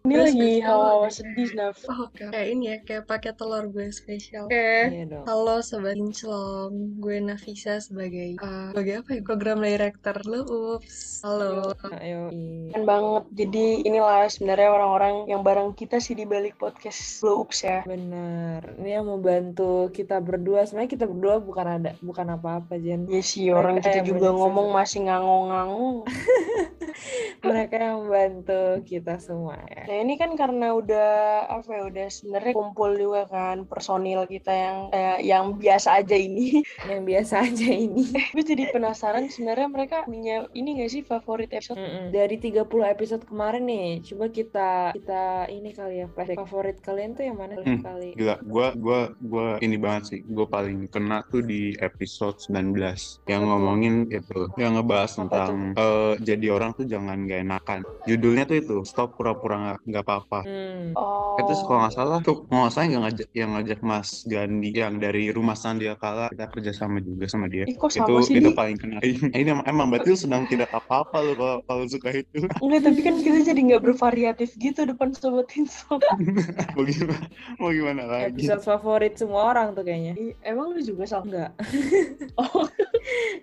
ini 0.10 0.16
Gue 0.16 0.26
lagi 0.26 0.52
hawa-hawa 0.66 1.10
sedih 1.14 1.54
Naf 1.54 1.78
Oh, 1.86 2.10
oke. 2.10 2.34
Kayak 2.34 2.48
ini 2.50 2.66
ya, 2.66 2.78
kayak 2.82 3.04
pakai 3.06 3.32
telur 3.38 3.70
gue 3.70 3.94
spesial. 3.94 4.50
Oke. 4.50 4.90
Iya 4.90 5.06
dong. 5.06 5.24
Halo 5.30 5.62
Sobat 5.62 6.00
Kinclong, 6.00 6.98
gue 6.98 7.18
Nafisa 7.22 7.78
sebagai 7.78 8.40
uh, 8.42 8.74
sebagai 8.74 9.06
apa 9.06 9.10
ya? 9.14 9.22
Program 9.22 9.60
Director 9.62 10.18
lu. 10.26 10.42
Ups. 10.80 11.22
Halo. 11.22 11.78
Ayo. 12.02 12.32
Keren 12.74 12.86
banget 12.90 13.24
jadi 13.38 13.66
inilah 13.86 14.26
sebenarnya 14.32 14.70
orang-orang 14.74 15.16
yang 15.30 15.46
bareng 15.46 15.78
kita 15.78 16.02
sih 16.02 16.18
di 16.18 16.26
balik 16.26 16.58
podcast 16.58 17.22
Blow 17.22 17.46
Ups 17.46 17.62
ya 17.62 17.86
Bener. 17.86 18.66
Ini 18.82 19.04
yang 19.04 19.06
membantu 19.06 19.94
kita 19.94 20.18
berdua. 20.24 20.66
Sebenarnya 20.66 20.90
kita 20.96 21.06
berdua 21.06 21.38
bukan 21.38 21.68
ada, 21.70 21.92
bukan 22.02 22.28
apa-apa 22.34 22.82
Jen. 22.82 23.06
ya 23.06 23.22
sih 23.22 23.52
orang 23.60 23.76
kita 23.80 23.92
yang 24.00 24.08
juga 24.08 24.28
ngomong 24.32 24.68
masih 24.72 25.00
ngangong-ngangong 25.06 25.98
Mereka 27.40 27.76
yang 27.80 28.04
membantu 28.04 28.84
kita 28.84 29.16
semua 29.22 29.56
ya. 29.72 29.88
Nah 29.88 29.98
ini 30.04 30.20
kan 30.20 30.36
karena 30.36 30.76
udah 30.76 31.10
apa 31.48 31.70
ya 31.72 31.84
udah 31.88 32.08
sebenarnya 32.12 32.52
kumpul 32.52 32.92
juga 33.00 33.24
kan 33.32 33.64
personil 33.64 34.28
kita 34.28 34.52
yang 34.52 34.78
eh, 34.92 35.18
yang 35.24 35.56
biasa 35.56 36.04
aja 36.04 36.16
ini. 36.18 36.60
Yang 36.90 37.02
biasa 37.06 37.36
aja 37.46 37.70
ini. 37.70 38.04
Gue 38.34 38.44
jadi 38.44 38.74
penasaran 38.74 39.30
sebenarnya 39.30 39.68
mereka 39.70 39.98
punya 40.04 40.50
ini 40.52 40.82
gak 40.82 40.92
sih 40.92 41.02
favorit 41.06 41.54
episode? 41.54 41.78
Mm-mm. 41.78 42.10
Dari 42.12 42.36
30 42.42 42.66
episode 42.66 43.24
kemarin 43.24 43.64
nih, 43.68 43.90
coba 44.04 44.26
kita 44.28 44.70
kita 44.98 45.24
ini 45.48 45.70
kali 45.72 46.04
ya 46.04 46.08
flashback. 46.10 46.40
Favorit 46.44 46.78
kalian 46.82 47.14
tuh 47.14 47.24
yang 47.24 47.38
mana 47.38 47.56
Hmm. 47.60 47.84
kali? 47.84 48.16
gila 48.16 48.40
gue 48.42 48.68
gua 48.80 49.00
gua 49.20 49.48
ini 49.60 49.76
banget 49.76 50.04
sih 50.16 50.20
gue 50.24 50.48
paling 50.48 50.88
kena 50.88 51.22
tuh 51.28 51.44
di 51.44 51.76
episode 51.78 52.40
19 52.42 53.20
yang 53.28 53.46
ngomongin 53.50 54.06
itu 54.08 54.48
yang 54.56 54.78
ngebahas 54.78 55.12
tentang 55.18 55.74
eh, 55.74 56.14
jadi 56.22 56.46
orang 56.54 56.78
tuh 56.78 56.86
jangan 56.86 57.26
gak 57.26 57.42
enakan 57.42 57.80
judulnya 58.06 58.44
tuh 58.46 58.58
itu 58.62 58.76
stop 58.86 59.18
pura-pura 59.18 59.56
nggak 59.58 59.80
nggak 59.90 60.04
apa-apa 60.06 60.40
Hmm. 60.40 60.96
Oh. 60.96 61.36
itu 61.42 61.52
kalau 61.66 61.80
nggak 61.84 61.96
salah 61.96 62.18
tuh 62.22 62.46
nggak 62.48 62.72
salah 62.72 62.88
yang 62.88 63.04
ngajak 63.04 63.28
yang 63.34 63.50
ngajak 63.58 63.80
Mas 63.82 64.10
Gandhi 64.24 64.70
yang 64.72 64.98
dari 64.98 65.30
rumah 65.30 65.58
Sandia 65.58 65.94
Kala 65.96 66.30
kita 66.32 66.48
kerja 66.48 66.72
sama 66.72 67.02
juga 67.02 67.26
sama 67.28 67.50
dia 67.50 67.66
Ih, 67.66 67.76
kok 67.76 67.92
itu 67.92 68.00
sama 68.00 68.22
sih 68.24 68.34
itu 68.38 68.50
Di? 68.50 68.56
paling 68.56 68.78
kena 68.78 68.98
ini 69.04 69.50
emang, 69.50 69.66
emang 69.66 69.88
berarti 69.90 70.10
lu 70.14 70.18
sedang 70.18 70.44
tidak 70.48 70.70
apa-apa 70.72 71.18
lu 71.22 71.34
kalau 71.36 71.58
kalau 71.66 71.84
suka 71.86 72.10
itu 72.14 72.46
Enggak, 72.60 72.82
tapi 72.86 73.00
kan 73.02 73.16
kita 73.20 73.40
jadi 73.44 73.60
nggak 73.60 73.84
bervariatif 73.84 74.54
gitu 74.58 74.86
depan 74.86 75.12
sobat 75.14 75.50
insop. 75.56 76.00
mau 76.76 76.84
gimana 76.86 77.26
mau 77.58 77.70
gimana 77.72 78.04
lagi 78.06 78.46
Episode 78.46 78.62
favorit 78.62 79.14
semua 79.16 79.50
orang 79.50 79.74
tuh 79.74 79.82
kayaknya. 79.82 80.14
Emang 80.44 80.76
lu 80.76 80.82
juga 80.82 81.04
sama? 81.06 81.26
Enggak. 81.26 81.52
Oh, 82.40 82.64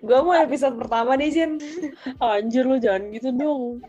Gue 0.01 0.19
mau 0.21 0.35
episode 0.35 0.75
pertama 0.77 1.17
nih, 1.17 1.29
Jen. 1.33 1.51
anjir 2.21 2.63
lu 2.65 2.77
jangan 2.77 3.09
gitu 3.13 3.29
dong. 3.33 3.81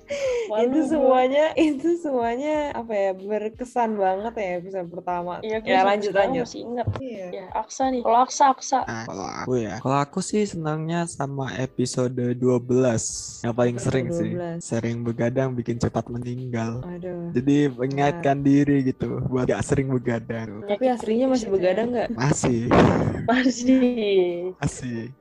Malu 0.48 0.62
itu 0.64 0.80
gua. 0.80 0.88
semuanya, 0.88 1.44
itu 1.54 1.88
semuanya 2.00 2.72
apa 2.72 2.92
ya 2.92 3.10
berkesan 3.14 4.00
banget 4.00 4.34
ya 4.36 4.50
episode 4.62 4.88
pertama. 4.88 5.32
Iya, 5.44 5.56
gue 5.60 5.68
ya 5.68 5.78
sampai 5.80 5.88
lanjut 5.94 6.12
lanjut. 6.14 6.46
Masih 6.48 6.60
ingat. 6.64 6.88
Iya. 6.98 7.26
Ya, 7.32 7.46
Aksa 7.52 7.84
nih. 7.92 8.02
Kalau 8.04 8.20
Aksa, 8.24 8.44
Aksa. 8.52 8.78
Nah, 8.84 9.04
kalau 9.04 9.26
aku 9.28 9.52
ya. 9.60 9.74
Kalau 9.80 9.98
aku 10.00 10.18
sih 10.24 10.42
senangnya 10.48 11.00
sama 11.04 11.52
episode 11.60 12.16
12 12.16 13.44
yang 13.44 13.54
paling 13.54 13.76
sering 13.76 14.06
sih. 14.12 14.32
12. 14.34 14.60
Sering 14.64 14.96
begadang 15.04 15.52
bikin 15.52 15.76
cepat 15.76 16.08
meninggal. 16.08 16.80
Aduh. 16.84 17.30
Jadi 17.36 17.68
mengingatkan 17.72 18.40
diri 18.40 18.88
gitu 18.88 19.20
buat 19.28 19.48
gak 19.48 19.64
sering 19.64 19.88
begadang. 19.92 20.64
Tapi 20.64 20.84
aslinya 20.88 21.26
masih 21.30 21.48
begadang 21.48 21.88
nggak? 21.92 22.08
Masih, 22.14 22.68
Masih. 23.28 24.52
masih. 24.60 25.12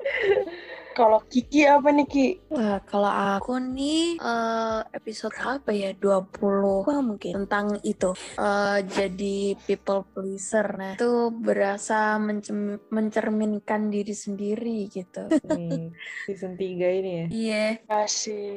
Kalau 0.98 1.22
Kiki 1.30 1.62
apa 1.70 1.94
nih 1.94 2.08
Ki? 2.10 2.28
Wah, 2.50 2.82
kalau 2.82 3.38
aku 3.38 3.62
nih 3.62 4.18
eh, 4.18 4.82
episode 4.98 5.38
apa 5.38 5.70
ya? 5.70 5.94
20 5.94 6.90
Wah, 6.90 7.02
mungkin 7.06 7.46
tentang 7.46 7.78
itu. 7.86 8.18
Eh, 8.34 8.82
jadi 8.90 9.54
people 9.70 10.10
pleaser. 10.10 10.66
Nah, 10.74 10.98
itu 10.98 11.30
berasa 11.30 12.18
mencem- 12.18 12.82
mencerminkan 12.90 13.94
diri 13.94 14.18
sendiri 14.18 14.90
gitu. 14.90 15.30
Nih, 15.54 15.94
season 16.26 16.58
3 16.58 16.90
ini 16.90 17.12
ya. 17.14 17.26
Iya. 17.30 17.66
Kasih 17.86 18.50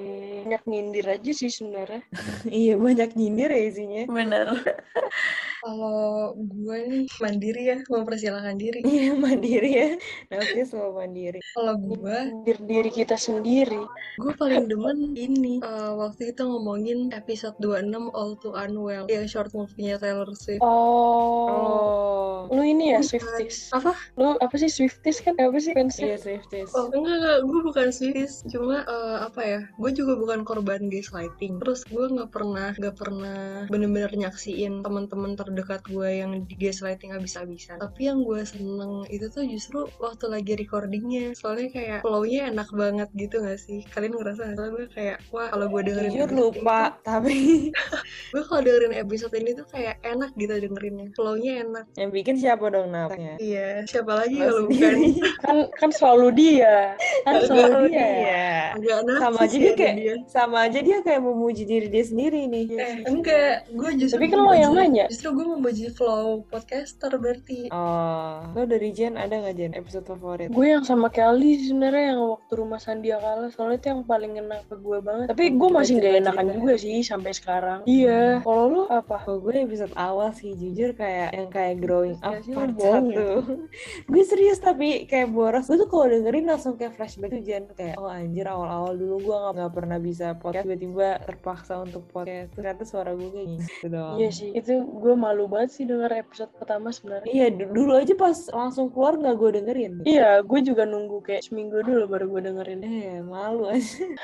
banyak 0.48 0.62
nyindir 0.64 1.07
aja 1.12 1.33
sih 1.37 1.53
sebenarnya. 1.53 2.09
iya, 2.48 2.81
banyak 2.81 3.20
nyindir 3.20 3.53
ya 3.53 3.62
isinya. 3.68 4.03
Bener. 4.09 4.48
Kalau 5.61 6.33
gue 6.40 6.76
nih 6.88 7.05
mandiri 7.20 7.62
ya, 7.68 7.76
mempersilahkan 7.85 8.57
diri. 8.57 8.81
Iya, 8.81 9.12
mandiri 9.12 9.70
ya. 9.76 9.88
Nafis 10.33 10.72
mau 10.72 10.96
mandiri. 10.96 11.44
Kalau 11.53 11.76
gue, 11.76 12.29
Nyindir 12.30 12.58
diri 12.62 12.90
kita 12.94 13.18
sendiri. 13.18 13.82
gue 14.20 14.32
paling 14.38 14.70
demen 14.70 15.18
ini. 15.18 15.58
Eh, 15.58 15.92
waktu 15.98 16.30
itu 16.30 16.46
ngomongin 16.46 17.10
episode 17.10 17.58
26 17.58 18.14
All 18.14 18.38
Too 18.38 18.54
Unwell, 18.54 19.10
yang 19.10 19.26
short 19.26 19.50
movie-nya 19.50 19.98
Taylor 19.98 20.30
Swift. 20.38 20.62
Oh. 20.62 21.50
Oh. 21.50 22.54
Lu 22.54 22.62
ini 22.62 22.94
ya. 22.94 23.00
Swifties. 23.02 23.74
Apa? 23.74 23.92
Lu 24.14 24.38
apa 24.38 24.54
sih 24.54 24.70
Swifties 24.70 25.18
kan? 25.26 25.34
Apa 25.42 25.58
sih 25.58 25.74
fansnya? 25.74 26.14
Iya, 26.14 26.18
Swifties. 26.22 26.70
Oh 26.72 26.86
enggak 26.94 27.16
enggak, 27.18 27.38
gue 27.42 27.60
bukan 27.66 27.88
Swiss, 27.90 28.32
cuma 28.46 28.86
eh, 28.86 29.18
apa 29.26 29.40
ya, 29.42 29.60
gue 29.66 29.90
juga 29.90 30.14
bukan 30.14 30.46
korban 30.46 30.86
gaslighting. 30.86 31.58
Terus 31.58 31.82
gue 31.90 32.06
nggak 32.06 32.30
pernah 32.30 32.72
nggak 32.78 32.96
pernah 32.96 33.66
bener-bener 33.66 34.12
nyaksiin 34.14 34.86
teman-teman 34.86 35.34
terdekat 35.34 35.82
gue 35.90 36.08
yang 36.10 36.46
di 36.46 36.54
gaslighting 36.54 37.10
abis-abisan. 37.10 37.82
Tapi 37.82 38.06
yang 38.06 38.22
gue 38.22 38.40
seneng 38.46 39.04
itu 39.10 39.26
tuh 39.32 39.42
justru 39.48 39.90
waktu 39.98 40.30
lagi 40.30 40.52
recordingnya, 40.54 41.34
soalnya 41.34 41.68
kayak 41.72 42.00
flow-nya 42.20 42.52
enak 42.52 42.68
banget 42.76 43.09
gitu 43.16 43.40
gak 43.40 43.56
sih? 43.56 43.80
Kalian 43.96 44.12
ngerasa? 44.12 44.52
Soalnya 44.52 44.72
gue 44.76 44.87
kayak 44.92 45.16
wah 45.33 45.48
kalau 45.48 45.72
gue 45.72 45.80
dengerin 45.88 46.12
Jujur 46.12 46.30
lupa, 46.37 47.00
tapi 47.00 47.72
gue 48.37 48.42
kalau 48.44 48.61
dengerin 48.61 48.92
episode 48.92 49.33
ini 49.40 49.56
tuh 49.56 49.64
kayak 49.72 49.96
enak 50.04 50.28
gitu 50.37 50.52
dengerinnya, 50.52 51.09
flow-nya 51.16 51.64
enak. 51.64 51.85
yang 51.96 52.12
bikin 52.12 52.37
siapa 52.37 52.68
dong 52.68 52.92
napnya? 52.92 53.40
Iya, 53.40 53.88
siapa 53.88 54.12
lagi 54.20 54.37
kalau 54.37 54.68
bukan. 54.68 54.92
Kan 55.48 55.56
kan 55.80 55.90
selalu 55.96 56.28
dia. 56.37 56.92
Kan 57.24 57.40
selalu 57.48 57.88
dia. 57.88 58.76
Agak 58.76 58.96
Sama 59.16 59.38
aja 59.48 59.56
dia 59.56 59.72
kayak 59.72 59.94
dia. 59.96 60.14
sama 60.28 60.68
aja 60.68 60.78
dia 60.85 60.98
kayak 61.00 61.22
memuji 61.24 61.64
diri 61.64 61.88
dia 61.88 62.04
sendiri 62.04 62.44
nih. 62.44 62.66
Eh, 62.76 62.94
enggak, 63.09 63.64
gue 63.72 63.90
justru 63.96 64.20
Tapi 64.20 64.28
kan 64.28 64.44
lo 64.44 64.52
yang 64.52 64.76
nanya. 64.76 65.09
Justru 65.09 65.33
gue 65.40 65.46
memuji 65.56 65.88
flow 65.96 66.44
podcaster 66.52 67.16
berarti. 67.16 67.72
Oh, 67.72 68.44
lo 68.52 68.68
dari 68.68 68.92
Jen 68.92 69.16
ada 69.16 69.40
nggak 69.40 69.56
Jen 69.56 69.72
episode 69.72 70.04
favorit? 70.04 70.52
Gue 70.52 70.76
yang 70.76 70.85
sama 70.85 71.09
Kelly 71.09 71.64
sebenarnya 71.64 72.09
yang 72.10 72.20
waktu 72.28 72.52
rumah 72.52 72.76
Sandia 72.76 73.16
kalah 73.16 73.48
soalnya 73.48 73.76
itu 73.76 73.86
yang 73.88 74.02
paling 74.02 74.32
ngena 74.32 74.58
ke 74.62 74.74
gue 74.74 74.98
banget. 74.98 75.26
Tapi 75.28 75.44
gue 75.50 75.68
masih 75.68 75.92
nggak 75.94 76.04
Cerita-cerita. 76.10 76.26
enakan 76.26 76.46
juga 76.52 76.74
sih 76.74 76.96
sampai 77.00 77.32
sekarang. 77.32 77.78
Iya. 77.84 78.22
Kalau 78.40 78.64
lu 78.66 78.82
apa? 78.86 79.16
Kalau 79.20 79.38
gue 79.38 79.52
episode 79.56 79.94
awal 79.94 80.30
sih 80.30 80.52
jujur 80.52 80.92
kayak 80.92 81.30
yang 81.32 81.48
kayak 81.48 81.74
growing 81.78 82.18
up 82.20 82.38
part 82.44 82.72
bohong 82.72 83.06
ya? 83.08 83.16
satu. 83.16 83.28
gue 84.12 84.24
serius 84.24 84.58
tapi 84.58 84.88
kayak 85.04 85.28
boros. 85.28 85.64
Gue 85.64 85.78
tuh 85.78 85.88
kalau 85.88 86.06
dengerin 86.06 86.44
langsung 86.44 86.74
kayak 86.74 86.94
flashback 86.94 87.30
tuh 87.30 87.40
Jen 87.40 87.64
kayak 87.70 87.94
oh 87.96 88.06
anjir 88.06 88.44
awal-awal 88.44 88.92
dulu 88.92 89.16
gue 89.20 89.36
nggak 89.36 89.52
nggak 89.56 89.72
pernah 89.72 89.98
bisa 89.98 90.26
podcast 90.34 90.64
tiba-tiba 90.64 91.08
terpaksa 91.22 91.72
untuk 91.78 92.02
podcast. 92.08 92.50
Ternyata 92.52 92.82
suara 92.82 93.12
gue 93.12 93.28
kayak 93.28 93.48
gitu 93.58 93.86
doang. 93.88 94.16
Iya 94.16 94.30
sih. 94.30 94.50
Itu 94.52 94.72
gue 94.82 95.14
malu 95.14 95.46
banget 95.46 95.70
sih 95.72 95.84
denger 95.84 96.10
episode 96.18 96.50
pertama 96.52 96.90
sebenarnya. 96.90 97.28
Iya 97.28 97.46
du- 97.50 97.70
dulu 97.70 97.92
aja 97.94 98.14
pas 98.14 98.34
langsung 98.50 98.88
keluar 98.88 99.14
nggak 99.14 99.36
gue 99.36 99.50
dengerin. 99.52 99.92
Iya, 100.02 100.40
gue 100.40 100.60
juga 100.60 100.82
nunggu 100.82 101.20
kayak 101.20 101.42
seminggu 101.42 101.82
dulu 101.90 102.05
baru 102.07 102.24
gue 102.31 102.42
dengerin. 102.46 102.81
Eh 102.87 103.20
malu 103.26 103.66
aja. 103.68 104.07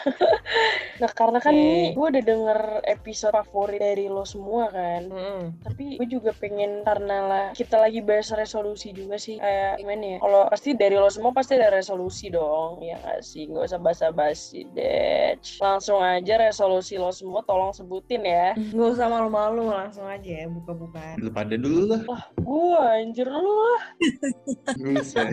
Nah, 0.97 1.13
karena 1.13 1.39
kan 1.45 1.53
ini 1.53 1.93
gue 1.93 2.07
udah 2.09 2.25
denger 2.25 2.61
episode 2.89 3.37
favorit 3.37 3.85
dari 3.85 4.09
lo 4.09 4.25
semua 4.25 4.73
kan. 4.73 5.05
Mm-mm. 5.05 5.53
Tapi 5.61 6.01
gue 6.01 6.09
juga 6.09 6.33
pengen 6.33 6.81
karena 6.89 7.17
lah 7.29 7.45
kita 7.53 7.77
lagi 7.77 8.01
bahas 8.01 8.33
resolusi 8.33 8.97
juga 8.97 9.21
sih 9.21 9.37
kayak 9.37 9.77
gimana 9.77 10.17
ya? 10.17 10.19
Kalau 10.25 10.49
pasti 10.49 10.73
dari 10.73 10.97
lo 10.97 11.13
semua 11.13 11.37
pasti 11.37 11.61
ada 11.61 11.69
resolusi 11.69 12.33
dong, 12.33 12.81
ya 12.81 12.97
nggak 12.97 13.21
sih? 13.21 13.45
Nggak 13.45 13.65
usah 13.69 13.81
basa-basi 13.81 14.65
deh. 14.73 15.37
Langsung 15.61 16.01
aja 16.01 16.35
resolusi 16.41 16.97
lo 16.97 17.13
semua 17.13 17.45
tolong 17.45 17.77
sebutin 17.77 18.25
ya. 18.25 18.57
Nggak 18.57 18.97
usah 18.97 19.07
malu-malu 19.13 19.69
langsung 19.69 20.09
aja 20.09 20.25
ya 20.25 20.49
buka-bukaan. 20.49 21.21
Lu 21.21 21.29
pada 21.29 21.61
dulu 21.61 21.93
lah. 21.93 22.25
Gue 22.41 22.81
anjir 22.89 23.29
lu 23.29 23.53
lah. 23.53 23.83
Buset. 24.81 25.29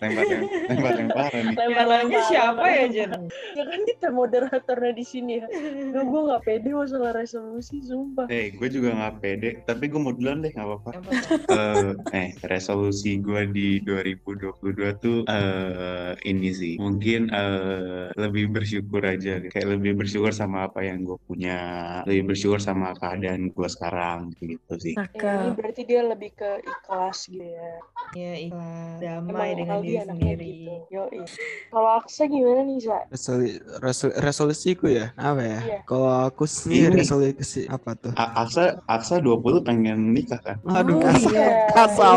Lempar 0.00 1.30
yang 1.36 1.52
Lempar-lempar 1.64 2.22
siapa 2.28 2.64
ya, 2.68 2.84
Jen? 2.86 3.10
Ya 3.54 3.64
kan 3.64 3.80
kita 3.86 4.08
moderatornya 4.12 4.92
di 4.92 5.04
sini 5.04 5.40
ya. 5.40 5.46
Gue 5.94 6.02
gue 6.04 6.20
nggak 6.28 6.42
pede 6.44 6.70
masalah 6.70 7.12
resolusi, 7.16 7.80
sumpah. 7.80 8.26
Eh, 8.28 8.52
gue 8.52 8.68
juga 8.68 8.92
nggak 8.92 9.14
pede, 9.20 9.50
tapi 9.64 9.88
gue 9.88 10.00
mau 10.00 10.12
duluan 10.12 10.44
deh, 10.44 10.52
nggak 10.52 10.66
apa-apa. 10.68 10.90
Apa 11.00 11.10
tuh? 11.10 11.30
eh, 11.54 11.90
eh, 12.12 12.30
resolusi 12.44 13.16
gue 13.18 13.48
di 13.48 13.68
2022 13.80 15.00
tuh 15.00 15.18
eh 15.24 16.12
ini 16.24 16.50
sih, 16.52 16.74
mungkin 16.76 17.30
eh 17.30 18.10
lebih 18.14 18.52
bersyukur 18.52 19.00
aja, 19.04 19.40
kayak 19.40 19.68
lebih 19.78 19.96
bersyukur 19.96 20.30
sama 20.34 20.68
apa 20.68 20.84
yang 20.84 21.04
gue 21.04 21.18
punya, 21.24 21.58
lebih 22.04 22.34
bersyukur 22.34 22.60
sama 22.60 22.92
keadaan 22.98 23.48
gue 23.48 23.68
sekarang, 23.70 24.34
gitu 24.40 24.74
sih. 24.76 24.94
Ya, 25.14 25.46
ini 25.46 25.56
berarti 25.56 25.82
dia 25.84 26.02
lebih 26.04 26.30
ke 26.34 26.60
ikhlas 26.60 27.28
gitu 27.30 27.44
ya. 27.44 27.72
Ya 28.14 28.32
ikhlas, 28.38 28.98
damai 29.00 29.54
Emang 29.54 29.58
dengan 29.58 29.78
diri 29.82 30.00
sendiri. 30.04 30.46
gitu. 30.64 30.72
Yoi. 30.90 31.20
Kalau 31.66 31.90
Aksa 31.96 32.24
gimana 32.24 32.62
nih, 32.62 32.78
Sa? 32.80 32.98
Resoli, 33.06 33.48
resol- 33.78 34.14
resolusiku 34.14 34.86
ya 34.86 35.10
apa 35.14 35.42
ya 35.42 35.60
Iya. 35.60 35.78
kalau 35.84 36.06
aku 36.24 36.44
sih 36.44 36.86
Ini. 36.86 36.94
resolusi 36.96 37.66
apa 37.66 37.94
tuh 37.94 38.12
A- 38.14 38.40
Aksa, 38.40 38.78
Aksa 38.84 39.18
20 39.18 39.60
pengen 39.60 40.12
nikah 40.12 40.38
kan? 40.38 40.56
aduh 40.64 40.94
Oh, 40.94 41.02
ngasal 41.02 41.32
iya. 41.32 41.48
ngasal 41.74 42.14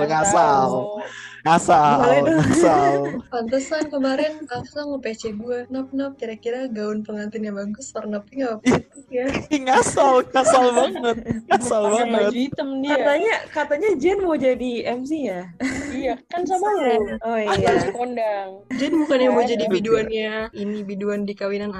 Iya, 0.00 0.06
ngasal 0.06 0.66
gue 0.66 1.04
dong. 1.40 2.36
ngasal 2.36 2.92
Pantesan 3.32 3.88
kemarin 3.88 4.32
Aksa 4.50 4.84
nge-PC 4.84 5.34
gue, 5.34 5.64
nap 5.72 5.88
nap 5.90 6.18
kira-kira 6.20 6.68
gaun 6.68 7.00
pengantinnya 7.00 7.54
bagus 7.54 7.88
warnanya 7.96 8.60
apa 8.60 8.66
ya? 9.08 9.26
Ih, 9.48 9.60
ngasal 9.64 10.26
ngasal 10.28 10.64
banget 10.76 11.16
ngasal 11.48 11.82
banget 11.88 12.32
hitam 12.34 12.84
dia. 12.84 12.96
Katanya 12.98 13.34
katanya 13.50 13.88
Jen 13.96 14.18
mau 14.20 14.36
jadi 14.36 14.70
MC 15.00 15.10
ya? 15.26 15.42
Iya, 15.90 16.14
kan 16.28 16.42
sama 16.44 16.68
lu. 16.76 17.16
Oh 17.24 17.38
Iya. 17.40 17.90
kondang. 17.90 18.48
Jadi 18.76 18.94
bukannya 18.94 19.28
mau 19.32 19.42
Kan? 19.42 19.50
jadi 19.56 19.64
biduannya 19.66 20.32
ini 20.52 20.78
biduan 20.84 21.24
di 21.24 21.34
kawinan 21.34 21.72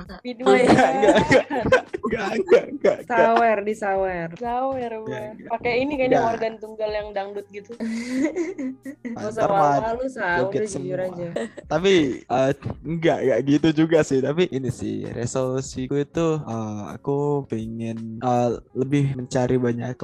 Oh, 0.47 0.55
iya. 0.57 0.67
enggak 0.67 0.91
enggak 0.91 1.15
enggak 1.21 1.85
enggak 2.01 2.33
enggak 2.41 2.65
enggak 2.71 2.97
Sawer 3.07 3.59
di 3.63 3.75
sawer. 3.77 4.29
Sawer. 4.39 4.93
Pakai 5.51 5.85
ini 5.85 5.95
yang 6.01 6.17
Enggak. 6.17 6.33
organ 6.35 6.55
tunggal 6.59 6.91
yang 6.91 7.09
dangdut 7.13 7.47
gitu. 7.51 7.73
Gak 7.77 9.27
usah 9.31 9.50
Ntar 9.51 9.59
mah 9.59 9.79
malu-malu 9.83 10.05
Sa, 10.09 10.29
joget 10.39 10.63
udah 10.63 10.67
jujur 10.71 10.99
semua. 10.99 11.07
aja. 11.11 11.29
tapi 11.73 11.93
eh, 12.23 12.53
enggak 12.83 13.19
enggak 13.23 13.39
gitu 13.47 13.69
juga 13.85 13.99
sih 14.03 14.19
tapi 14.19 14.47
ini 14.51 14.71
sih 14.71 15.07
resolusiku 15.11 15.95
itu 15.97 16.27
eh, 16.41 16.81
aku 16.95 17.45
pengen 17.47 18.19
eh, 18.21 18.49
lebih 18.73 19.03
mencari 19.19 19.57
banyak 19.59 19.95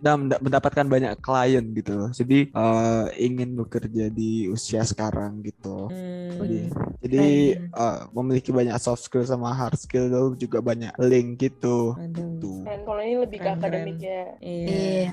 dan 0.00 0.14
menda- 0.26 0.42
mendapatkan 0.42 0.86
banyak 0.86 1.12
klien 1.18 1.64
gitu 1.72 2.10
jadi 2.12 2.38
eh, 2.50 3.04
ingin 3.18 3.54
bekerja 3.56 4.04
di 4.10 4.46
usia 4.48 4.82
sekarang 4.82 5.42
gitu 5.42 5.88
Hmm. 5.88 6.38
jadi, 6.40 6.58
jadi 7.02 7.24
eh, 7.58 7.98
memiliki 8.12 8.50
banyak 8.50 8.76
soft 8.78 9.02
skill 9.02 9.24
sama 9.24 9.52
hard 9.52 9.76
skill 9.76 10.08
juga 10.34 10.58
banyak 10.60 10.92
link 11.00 11.38
gitu 11.40 11.94
Aduh. 11.96 12.62
Dan 12.62 12.82
kalau 12.82 13.00
ini 13.00 13.16
lebih 13.18 13.38
ke 13.38 13.44
Keren, 13.44 13.58
akademik 13.58 13.96
keren. 13.96 14.02
ya. 14.02 14.24
Iya. 14.40 14.66
Iya. 14.66 15.08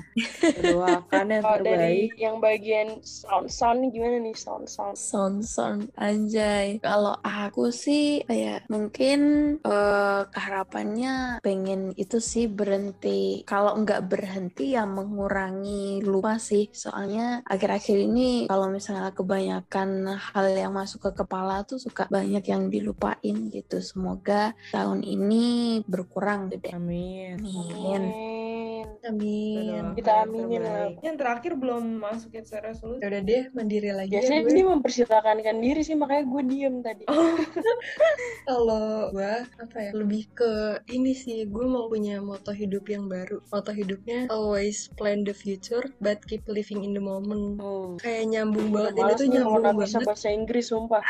Doakan 0.54 1.26
yang 1.30 1.42
Kalau 1.42 1.58
dari 1.60 1.74
terbaik. 2.08 2.10
yang 2.16 2.36
bagian 2.38 2.88
sound 3.02 3.48
sound 3.48 3.80
nih 3.84 3.90
gimana 3.92 4.16
nih 4.24 4.36
sound 4.36 4.66
sound? 4.72 4.96
Sound 4.96 5.38
sound 5.44 5.82
anjay. 6.00 6.80
Kalau 6.80 7.20
aku 7.20 7.68
sih 7.68 8.24
kayak 8.24 8.64
mungkin 8.72 9.20
eh, 9.60 10.22
harapannya 10.24 11.44
pengen 11.44 11.92
itu 12.00 12.16
sih 12.18 12.48
berhenti. 12.48 13.44
Kalau 13.44 13.76
nggak 13.76 14.08
berhenti 14.08 14.72
ya 14.72 14.88
mengurangi 14.88 16.00
lupa 16.00 16.40
sih. 16.40 16.72
Soalnya 16.72 17.44
akhir-akhir 17.44 17.96
ini 18.08 18.48
kalau 18.48 18.72
misalnya 18.72 19.12
kebanyakan 19.12 20.16
hal 20.16 20.46
yang 20.56 20.72
masuk 20.72 21.12
ke 21.12 21.20
kepala 21.20 21.68
tuh 21.68 21.76
suka 21.76 22.08
banyak 22.08 22.44
yang 22.48 22.72
dilupain 22.72 23.52
gitu. 23.52 23.84
Semoga 23.84 24.56
tahun 24.72 25.04
ini 25.04 25.84
berkurang 25.84 26.48
gitu 26.48 26.64
deh. 26.64 26.72
Amin. 26.72 27.36
Amin. 27.44 28.00
Amin. 28.00 28.86
Amin. 29.04 29.84
Kita 29.92 30.24
aminin 30.24 30.62
lah. 30.64 30.88
Yang 31.04 31.16
terakhir 31.20 31.52
belum 31.60 31.84
masukin 32.00 32.42
secara 32.44 32.72
resolusi. 32.72 33.04
Ya 33.04 33.06
udah 33.12 33.22
deh, 33.22 33.44
mandiri 33.74 33.90
lagi 33.90 34.12
ya 34.14 34.22
Biasanya 34.22 34.42
gue. 34.46 34.52
dia 34.54 34.64
mempersilakankan 34.70 35.56
diri 35.58 35.82
sih 35.82 35.96
makanya 35.98 36.24
gue 36.30 36.42
diem 36.46 36.76
tadi. 36.78 37.04
Kalau 38.48 39.10
gue 39.10 39.34
apa 39.58 39.78
ya 39.82 39.90
lebih 39.90 40.22
ke 40.30 40.52
ini 40.94 41.12
sih 41.16 41.42
gue 41.50 41.66
mau 41.66 41.90
punya 41.90 42.22
moto 42.22 42.54
hidup 42.54 42.86
yang 42.86 43.10
baru. 43.10 43.42
Moto 43.50 43.70
hidupnya 43.74 44.30
always 44.30 44.86
plan 44.94 45.26
the 45.26 45.34
future 45.34 45.82
but 45.98 46.22
keep 46.30 46.46
living 46.46 46.86
in 46.86 46.94
the 46.94 47.02
moment. 47.02 47.58
Oh. 47.58 47.98
Kayak 47.98 48.30
nyambung 48.30 48.70
banget 48.70 48.94
ini 48.94 49.02
Males 49.02 49.18
tuh 49.18 49.26
nih 49.26 49.34
nyambung 49.42 49.64
bisa 49.82 49.98
banget. 49.98 50.06
bahasa 50.06 50.28
Inggris 50.30 50.66
sumpah. 50.70 51.02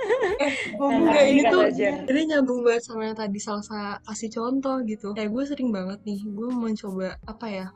Enggak 0.80 1.24
ini 1.24 1.42
tuh 1.48 1.60
Jen. 1.72 1.94
ini 2.04 2.20
nyambung 2.36 2.60
banget 2.60 2.82
sama 2.84 3.08
yang 3.08 3.16
tadi 3.16 3.40
Salsa 3.40 3.96
kasih 4.04 4.28
contoh 4.36 4.76
gitu. 4.84 5.16
Kayak 5.16 5.32
gue 5.32 5.44
sering 5.48 5.70
banget 5.72 5.98
nih 6.04 6.20
gue 6.28 6.48
mencoba 6.52 7.16
apa 7.24 7.46
ya 7.48 7.66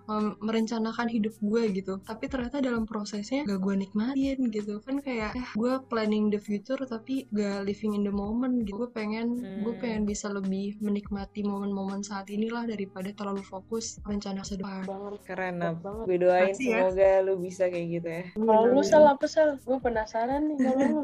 merencanakan 0.44 1.08
hidup 1.08 1.32
gue 1.40 1.62
gitu. 1.72 1.94
Tapi 2.04 2.28
ternyata 2.28 2.60
dalam 2.60 2.84
prosesnya 2.84 3.46
gak 3.48 3.60
gue 3.64 3.74
nikmatin 3.94 4.50
gitu 4.50 4.82
kan 4.82 4.98
kayak 4.98 5.38
eh, 5.38 5.46
gue 5.54 5.72
planning 5.86 6.26
the 6.26 6.36
future 6.36 6.82
tapi 6.82 7.30
gak 7.30 7.62
living 7.62 7.94
in 7.94 8.02
the 8.02 8.10
moment 8.10 8.66
gitu. 8.66 8.74
Gue 8.76 8.90
pengen 8.90 9.38
gue 9.62 9.70
Hmm. 9.70 9.78
pengen 9.80 10.02
bisa 10.02 10.26
lebih 10.28 10.74
menikmati 10.80 11.42
momen-momen 11.42 12.02
saat 12.02 12.26
inilah 12.26 12.66
daripada 12.66 13.06
terlalu 13.12 13.40
fokus 13.40 14.02
rencana 14.02 14.42
masa 14.42 14.58
depan. 14.58 14.82
Banget. 14.82 15.12
Keren 15.24 15.54
Nap. 15.56 15.78
Gue 16.02 16.18
doain 16.18 16.50
Makasih 16.50 16.66
ya. 16.66 16.78
semoga 16.82 17.10
lu 17.22 17.34
bisa 17.38 17.64
kayak 17.66 17.86
gitu 17.92 18.08
ya. 18.10 18.22
Kalau 18.34 18.64
lu 18.66 18.82
sal 18.82 19.06
apa 19.06 19.26
sal? 19.26 19.48
Gue 19.62 19.78
penasaran 19.78 20.42
nih 20.44 20.58
kalau 20.58 20.82
lu. 20.90 21.00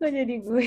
Jadi 0.16 0.34
gue? 0.40 0.66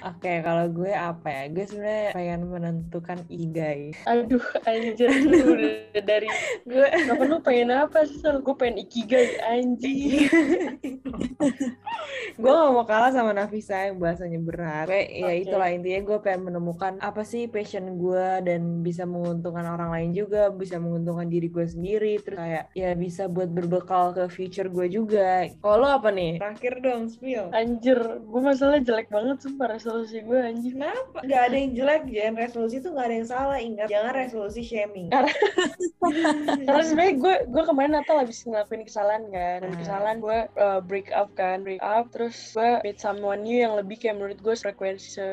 Oke, 0.00 0.32
kalau 0.40 0.66
gue 0.68 0.90
apa 0.90 1.28
ya? 1.28 1.42
Gue 1.48 1.64
sebenarnya 1.64 2.10
pengen 2.12 2.40
menentukan 2.46 3.18
igai. 3.28 3.94
Aduh 4.04 4.42
anjir 4.64 5.10
lu 5.22 5.54
udah 5.54 6.02
dari 6.02 6.26
Gue 6.64 6.86
Kenapa 6.88 7.22
lu 7.24 7.36
pengen 7.40 7.70
apa 7.70 8.02
sih 8.04 8.18
sal? 8.18 8.40
Gue 8.40 8.54
pengen 8.54 8.80
ikigai 8.80 9.38
anjing. 9.44 10.26
gue 12.38 12.50
gak 12.50 12.72
mau 12.72 12.84
kalah 12.84 13.10
sama 13.10 13.32
Nafisa 13.32 13.90
yang 13.90 13.98
bahasanya 13.98 14.38
berat. 14.38 14.86
Gue 14.86 15.02
ya 15.10 15.30
Oke. 15.30 15.42
itulah 15.44 15.68
intinya 15.68 16.00
gue 16.04 16.18
pengen 16.20 16.42
menemukan 16.48 16.92
apa 17.00 17.22
sih 17.22 17.46
passion 17.46 17.98
gue 17.98 18.26
dan 18.42 18.80
bisa 18.80 19.02
menguntungkan 19.04 19.66
orang 19.66 19.90
lain 19.90 20.10
juga, 20.14 20.48
bisa 20.48 20.78
menguntungkan 20.78 21.26
diri 21.26 21.48
gue 21.48 21.66
sendiri, 21.66 22.20
terus 22.20 22.38
kayak 22.38 22.64
ya 22.72 22.94
bisa 22.94 23.26
buat 23.26 23.50
berbekal 23.50 24.14
ke 24.14 24.24
future 24.28 24.68
gue 24.68 24.86
juga. 24.88 25.48
Kalau 25.58 25.76
lo 25.78 25.88
apa 25.88 26.08
nih? 26.08 26.38
Terakhir 26.38 26.74
dong, 26.80 27.08
spill. 27.08 27.50
Anjir, 27.50 27.98
gue 28.20 28.40
masalah 28.40 28.78
jelek 28.78 29.08
banget 29.08 29.42
sumpah 29.42 29.68
resolusi 29.70 30.22
gue 30.22 30.38
anjing. 30.38 30.74
Kenapa? 30.78 31.18
Gak 31.24 31.42
ada 31.50 31.56
yang 31.56 31.72
jelek, 31.74 32.02
Jen. 32.08 32.34
Resolusi 32.34 32.78
tuh 32.78 32.94
gak 32.94 33.06
ada 33.10 33.14
yang 33.14 33.28
salah. 33.28 33.58
Ingat, 33.58 33.86
jangan 33.90 34.12
resolusi 34.14 34.62
shaming. 34.62 35.10
Karena 35.10 35.32
sebenarnya 36.86 37.14
gue 37.18 37.34
gue 37.48 37.62
kemarin 37.64 37.92
Natal 37.94 38.22
habis 38.22 38.42
ngelakuin 38.42 38.86
kesalahan 38.86 39.24
kan, 39.28 39.58
dan 39.60 39.70
Ah. 39.70 39.78
kesalahan 39.78 40.18
gue 40.18 40.37
uh, 40.54 40.80
break 40.84 41.10
up 41.10 41.32
kan, 41.34 41.66
break 41.66 41.82
up, 41.82 42.10
terus 42.14 42.36
gue 42.54 42.84
meet 42.84 42.98
someone 42.98 43.42
new 43.42 43.58
yang 43.58 43.74
lebih 43.74 43.98
kayak 43.98 44.16
menurut 44.18 44.38
gue 44.38 44.54
frekuensi 44.54 45.18
se, 45.18 45.26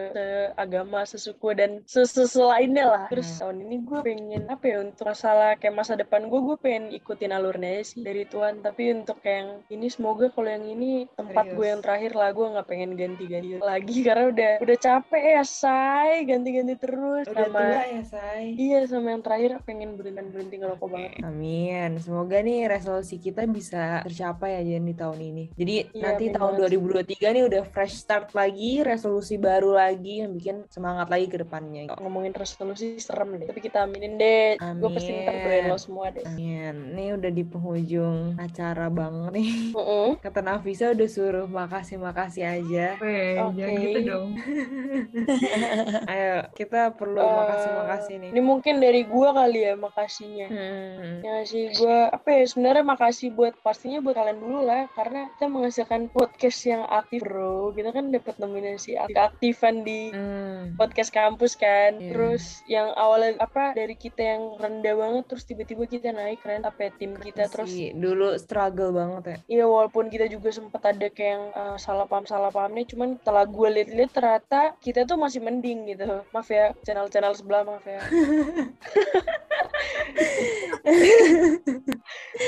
agama, 0.55 1.05
sesuku 1.05 1.53
dan 1.53 1.83
sesuatu 1.85 2.49
lainnya 2.49 2.85
lah. 2.87 3.05
Terus 3.11 3.27
Ah. 3.37 3.47
tahun 3.47 3.67
ini 3.67 3.77
gue 3.83 3.99
pengen 4.01 4.43
apa 4.47 4.65
ya 4.65 4.77
untuk 4.81 5.05
masalah 5.05 5.57
kayak 5.59 5.75
masa 5.75 5.93
depan 5.99 6.25
gue, 6.25 6.39
gue 6.39 6.57
pengen 6.57 6.85
ikutin 6.89 7.31
alurnya 7.33 7.83
sih 7.83 8.01
dari 8.01 8.23
Tuhan. 8.25 8.63
Tapi 8.63 8.83
untuk 8.95 9.19
yang 9.21 9.61
ini 9.69 9.87
semoga 9.91 10.31
kalau 10.31 10.49
yang 10.49 10.65
ini 10.65 11.05
tempat 11.13 11.45
gue 11.51 11.65
yang 11.67 11.81
terakhir 11.83 12.15
lah, 12.15 12.29
gue 12.31 12.45
nggak 12.55 12.67
pengen 12.67 12.91
ganti-ganti 12.95 13.59
lagi 13.59 13.97
karena 14.07 14.25
udah 14.31 14.51
udah 14.63 14.77
capek 14.79 15.23
ya 15.37 15.43
say 15.43 16.23
ganti-ganti 16.23 16.75
terus 16.79 17.25
Udah 17.27 17.45
sama 17.47 17.59
tua 17.59 17.83
ya, 17.85 18.01
say. 18.05 18.43
Iya 18.55 18.79
sama 18.87 19.07
yang 19.13 19.21
terakhir 19.25 19.51
pengen 19.67 19.99
berhenti 19.99 20.31
berhenti 20.31 20.55
ngerokok 20.61 20.87
banget. 20.87 21.11
Amin. 21.21 21.89
Semoga 21.99 22.37
nih 22.39 22.69
resolusi 22.69 23.17
kita 23.19 23.43
bisa 23.45 24.05
tercapai 24.05 24.61
aja 24.61 24.77
di 24.79 24.94
tahun 24.95 25.19
ini. 25.21 25.43
Jadi 25.53 25.75
Iya, 25.91 26.01
nanti 26.01 26.23
amin 26.27 26.35
tahun 26.35 26.53
banget. 26.57 26.71
2023 27.11 27.35
nih 27.35 27.43
udah 27.45 27.61
fresh 27.67 27.95
start 27.95 28.27
lagi, 28.31 28.81
resolusi 28.81 29.35
baru 29.35 29.71
lagi 29.71 30.23
yang 30.23 30.31
bikin 30.31 30.63
semangat 30.67 31.07
lagi 31.07 31.27
ke 31.27 31.37
depannya. 31.37 31.91
Ngomongin 31.99 32.31
resolusi 32.31 32.97
serem 32.97 33.37
deh. 33.37 33.47
Tapi 33.47 33.59
kita 33.59 33.83
aminin 33.83 34.15
deh. 34.15 34.55
Gue 34.57 34.89
pasti 34.89 35.11
ntar 35.13 35.35
Amin. 35.35 35.67
lo 35.67 35.77
semua 35.77 36.09
deh. 36.09 36.23
Amin. 36.23 36.95
Ini 36.95 37.13
udah 37.13 37.31
di 37.31 37.43
penghujung 37.43 38.17
acara 38.35 38.87
banget 38.87 39.31
nih. 39.35 39.51
Heeh. 39.75 40.09
Kata 40.19 40.39
Nafisa 40.39 40.91
udah 40.91 41.07
suruh 41.07 41.45
makasih-makasih 41.45 42.43
aja. 42.43 42.85
Weh, 42.97 43.35
Oke. 43.37 43.55
jangan 43.57 43.75
gitu 43.77 43.99
dong. 44.03 44.27
Ayo, 46.11 46.47
kita 46.53 46.93
perlu 46.93 47.17
Eh, 47.17 47.25
makasih-makasih 47.25 48.15
nih. 48.21 48.29
Ini 48.31 48.41
mungkin 48.41 48.75
dari 48.77 49.01
gua 49.03 49.33
kali 49.33 49.59
ya 49.61 49.73
makasihnya. 49.75 50.47
Hmm. 50.47 51.13
Ya 51.21 51.35
sih 51.43 51.73
gua 51.75 52.13
apa 52.13 52.29
ya 52.31 52.43
sebenarnya 52.45 52.85
makasih 52.85 53.33
buat 53.33 53.53
pastinya 53.59 53.99
buat 53.99 54.13
kalian 54.13 54.37
dulu 54.37 54.59
lah 54.61 54.84
karena 54.93 55.31
kita 55.35 55.45
menghasilkan 55.49 56.13
podcast 56.13 56.59
yang 56.67 56.83
aktif 56.85 57.25
bro. 57.25 57.73
Kita 57.73 57.89
kan 57.89 58.13
dapat 58.13 58.37
nominasi 58.37 58.99
aktif 58.99 59.17
aktifan 59.17 59.81
di 59.81 60.13
Hmm. 60.13 60.77
podcast 60.77 61.09
kampus 61.09 61.57
kan. 61.57 61.97
Iya. 61.97 62.13
Terus 62.13 62.61
yang 62.69 62.93
awalnya 62.93 63.41
apa 63.41 63.73
dari 63.73 63.97
kita 63.97 64.21
yang 64.21 64.43
rendah 64.61 64.93
banget 64.93 65.23
terus 65.25 65.43
tiba-tiba 65.47 65.89
kita 65.89 66.13
naik 66.13 66.45
keren 66.45 66.63
apa 66.63 66.87
ya, 66.87 66.91
tim 66.95 67.17
kita 67.17 67.49
terus 67.49 67.71
dulu 67.95 68.37
struggle 68.37 68.93
banget 68.93 69.23
ya. 69.25 69.37
Iya 69.61 69.65
walaupun 69.65 70.13
kita 70.13 70.29
juga 70.29 70.53
sempat 70.53 70.85
ada 70.85 71.09
kayak 71.09 71.31
yang 71.35 71.45
uh, 71.57 71.77
salah 71.81 72.05
paham 72.05 72.29
salah 72.29 72.53
pahamnya, 72.53 72.85
cuman 72.85 73.17
setelah 73.17 73.45
gue 73.49 73.69
lihat-lihat 73.81 74.11
ternyata 74.13 74.61
kita 74.83 75.07
tuh 75.07 75.17
masih 75.17 75.41
mending 75.41 75.95
gitu. 75.95 76.21
Maaf 76.33 76.49
ya 76.51 76.75
channel-channel 76.85 77.33
sebelah 77.33 77.63
maaf 77.65 77.85
ya. 77.85 77.99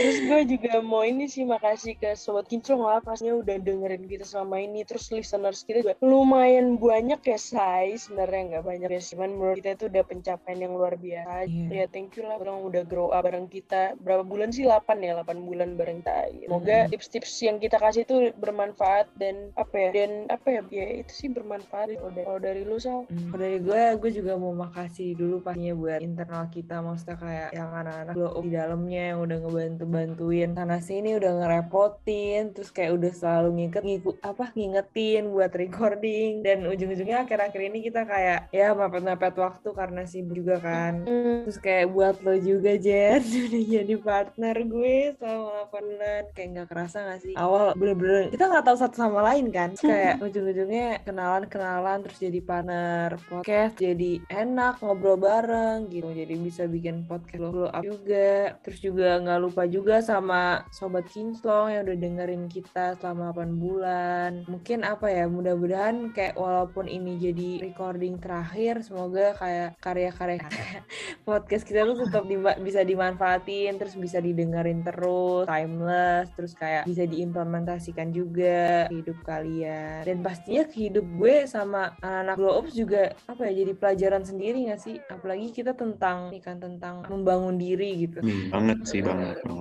Terus 0.02 0.18
gue 0.26 0.42
juga 0.58 0.82
mau 0.82 1.06
ini 1.06 1.30
sih 1.30 1.46
makasih 1.46 1.94
ke 2.02 2.18
sobat 2.18 2.50
kinclong 2.50 2.82
lah 2.82 3.00
pastinya 3.00 3.38
udah 3.38 3.62
dengerin 3.62 4.10
kita 4.10 4.26
selama 4.26 4.58
ini. 4.58 4.82
Terus 4.82 5.14
listeners 5.14 5.62
kita 5.62 5.86
juga 5.86 5.96
lumayan 6.02 6.82
banyak 6.82 7.22
ya 7.22 7.38
say 7.38 7.94
sebenarnya 7.98 8.58
nggak 8.58 8.66
banyak 8.66 8.90
ya 8.90 9.02
cuman 9.14 9.30
menurut 9.38 9.58
kita 9.62 9.70
itu 9.78 9.86
udah 9.94 10.04
pencapaian 10.06 10.60
yang 10.66 10.74
luar 10.74 10.98
biasa. 10.98 11.46
Iya. 11.46 11.66
Ya 11.70 11.86
thank 11.86 12.18
you 12.18 12.26
lah 12.26 12.42
orang 12.42 12.66
udah 12.66 12.84
grow 12.88 13.14
up 13.14 13.28
bareng 13.28 13.52
kita 13.52 14.00
berapa 14.00 14.24
bulan 14.24 14.56
sih 14.56 14.64
8 14.64 15.04
ya 15.04 15.20
8 15.20 15.44
bulan 15.44 15.76
bareng 15.76 16.00
kita. 16.00 16.32
Semoga 16.48 16.78
Mm-mm. 16.88 16.92
tips-tips 16.96 17.32
yang 17.44 17.60
kita 17.60 17.76
kasih 17.76 18.08
itu 18.08 18.32
bermanfaat 18.40 19.12
dan 19.20 19.52
apa 19.60 19.76
ya 19.76 19.90
dan 19.92 20.12
apa 20.32 20.48
ya 20.48 20.62
ya 20.72 20.88
itu 21.04 21.12
sih 21.12 21.28
bermanfaat 21.28 22.00
kalau 22.00 22.12
dari, 22.16 22.24
kalau 22.24 22.40
dari 22.40 22.62
lu 22.64 22.80
Sal. 22.80 23.04
Hmm, 23.12 23.36
Kalau 23.36 23.42
dari 23.44 23.60
gue, 23.60 23.84
gue 24.00 24.12
juga 24.24 24.34
mau 24.40 24.56
makasih 24.56 25.18
dulu 25.20 25.44
pastinya 25.44 25.74
buat 25.76 26.00
internal 26.00 26.46
kita, 26.48 26.80
maksudnya 26.80 27.18
kayak 27.20 27.50
yang 27.52 27.70
anak-anak 27.74 28.16
up 28.16 28.44
di 28.46 28.50
dalamnya 28.54 29.04
yang 29.12 29.20
udah 29.28 29.38
ngebantu-bantuin 29.88 30.52
sana 30.52 30.78
sini 30.84 31.16
udah 31.16 31.32
ngerepotin, 31.40 32.52
terus 32.52 32.70
kayak 32.76 33.00
udah 33.00 33.12
selalu 33.16 33.50
ngikut 33.64 33.84
ngikut 33.88 34.16
apa 34.20 34.52
ngingetin 34.54 35.32
buat 35.32 35.52
recording. 35.56 36.44
Dan 36.44 36.68
ujung-ujungnya 36.68 37.24
akhir-akhir 37.24 37.62
ini 37.72 37.80
kita 37.88 38.04
kayak 38.04 38.52
ya 38.52 38.76
mepet-mepet 38.76 39.36
waktu 39.40 39.70
karena 39.72 40.04
sibuk 40.04 40.36
juga 40.36 40.60
kan. 40.60 41.08
Terus 41.08 41.58
kayak 41.64 41.88
buat 41.96 42.16
lo 42.22 42.36
juga 42.36 42.76
Jen. 42.76 43.24
Udah 43.48 43.64
jadi 43.64 43.96
partner 43.98 44.56
gue 44.68 44.98
selama 45.16 45.72
8 45.72 45.72
bulan 45.72 46.24
kayak 46.36 46.48
nggak 46.54 46.68
kerasa 46.68 46.98
gak 47.08 47.20
sih? 47.24 47.34
Awal 47.40 47.74
bener-bener 47.80 48.28
kita 48.30 48.44
nggak 48.52 48.66
tahu 48.68 48.78
satu 48.78 48.96
sama 49.00 49.20
lain 49.24 49.48
kan? 49.50 49.74
Terus 49.74 49.88
kayak 49.88 50.16
ujung-ujungnya 50.20 50.88
kenalan-kenalan 51.08 52.04
terus 52.04 52.20
jadi 52.20 52.40
partner 52.44 53.16
podcast 53.32 53.80
jadi 53.80 54.12
enak 54.28 54.84
ngobrol 54.84 55.16
bareng 55.16 55.88
gitu. 55.88 56.12
Jadi 56.12 56.34
bisa 56.36 56.68
bikin 56.68 57.08
podcast 57.08 57.40
lo 57.40 57.72
up 57.72 57.84
juga. 57.86 58.58
Terus 58.66 58.80
juga 58.84 59.22
nggak 59.22 59.40
lupa 59.40 59.64
juga 59.70 60.02
sama 60.02 60.66
sobat 60.74 61.06
kinclong 61.12 61.72
yang 61.72 61.84
udah 61.86 61.98
dengerin 62.00 62.46
kita 62.50 62.98
selama 62.98 63.36
8 63.36 63.54
bulan. 63.60 64.32
Mungkin 64.50 64.82
apa 64.88 65.12
ya 65.12 65.30
mudah-mudahan 65.30 66.16
kayak 66.16 66.40
walaupun 66.40 66.90
ini 66.90 67.20
jadi 67.20 67.72
recording 67.72 68.18
terakhir 68.18 68.82
semoga 68.82 69.38
kayak 69.38 69.78
karya-karya 69.78 70.42
podcast 71.28 71.64
kita 71.68 71.86
tuh 71.86 72.08
tetap 72.08 72.24
dima- 72.26 72.58
bisa 72.58 72.82
dimanfaatin 72.82 73.78
terus 73.78 73.94
bisa 74.00 74.18
didengerin 74.18 74.82
terus 74.82 75.46
timeless 75.46 76.32
terus 76.34 76.54
kayak 76.58 76.88
bisa 76.90 77.04
diimplementasikan 77.06 78.10
juga 78.16 78.88
hidup 78.90 79.22
kalian. 79.28 80.08
Dan 80.08 80.26
pastinya 80.26 80.64
ke 80.66 80.90
hidup 80.90 81.06
gue 81.20 81.46
sama 81.46 81.94
anak-anak 82.02 82.36
glow 82.40 82.54
ups 82.64 82.74
juga 82.74 83.14
apa 83.28 83.48
ya 83.52 83.64
jadi 83.66 83.74
pelajaran 83.78 84.24
sendiri 84.24 84.72
gak 84.72 84.82
sih? 84.82 84.96
Apalagi 85.12 85.54
kita 85.54 85.78
tentang 85.78 86.34
ini 86.34 86.42
kan 86.42 86.58
tentang 86.58 87.06
membangun 87.06 87.60
diri 87.60 88.08
gitu. 88.08 88.20
Hmm, 88.24 88.50
banget 88.50 88.78
sih 88.88 89.02
banget 89.04 89.28
banget. 89.44 89.57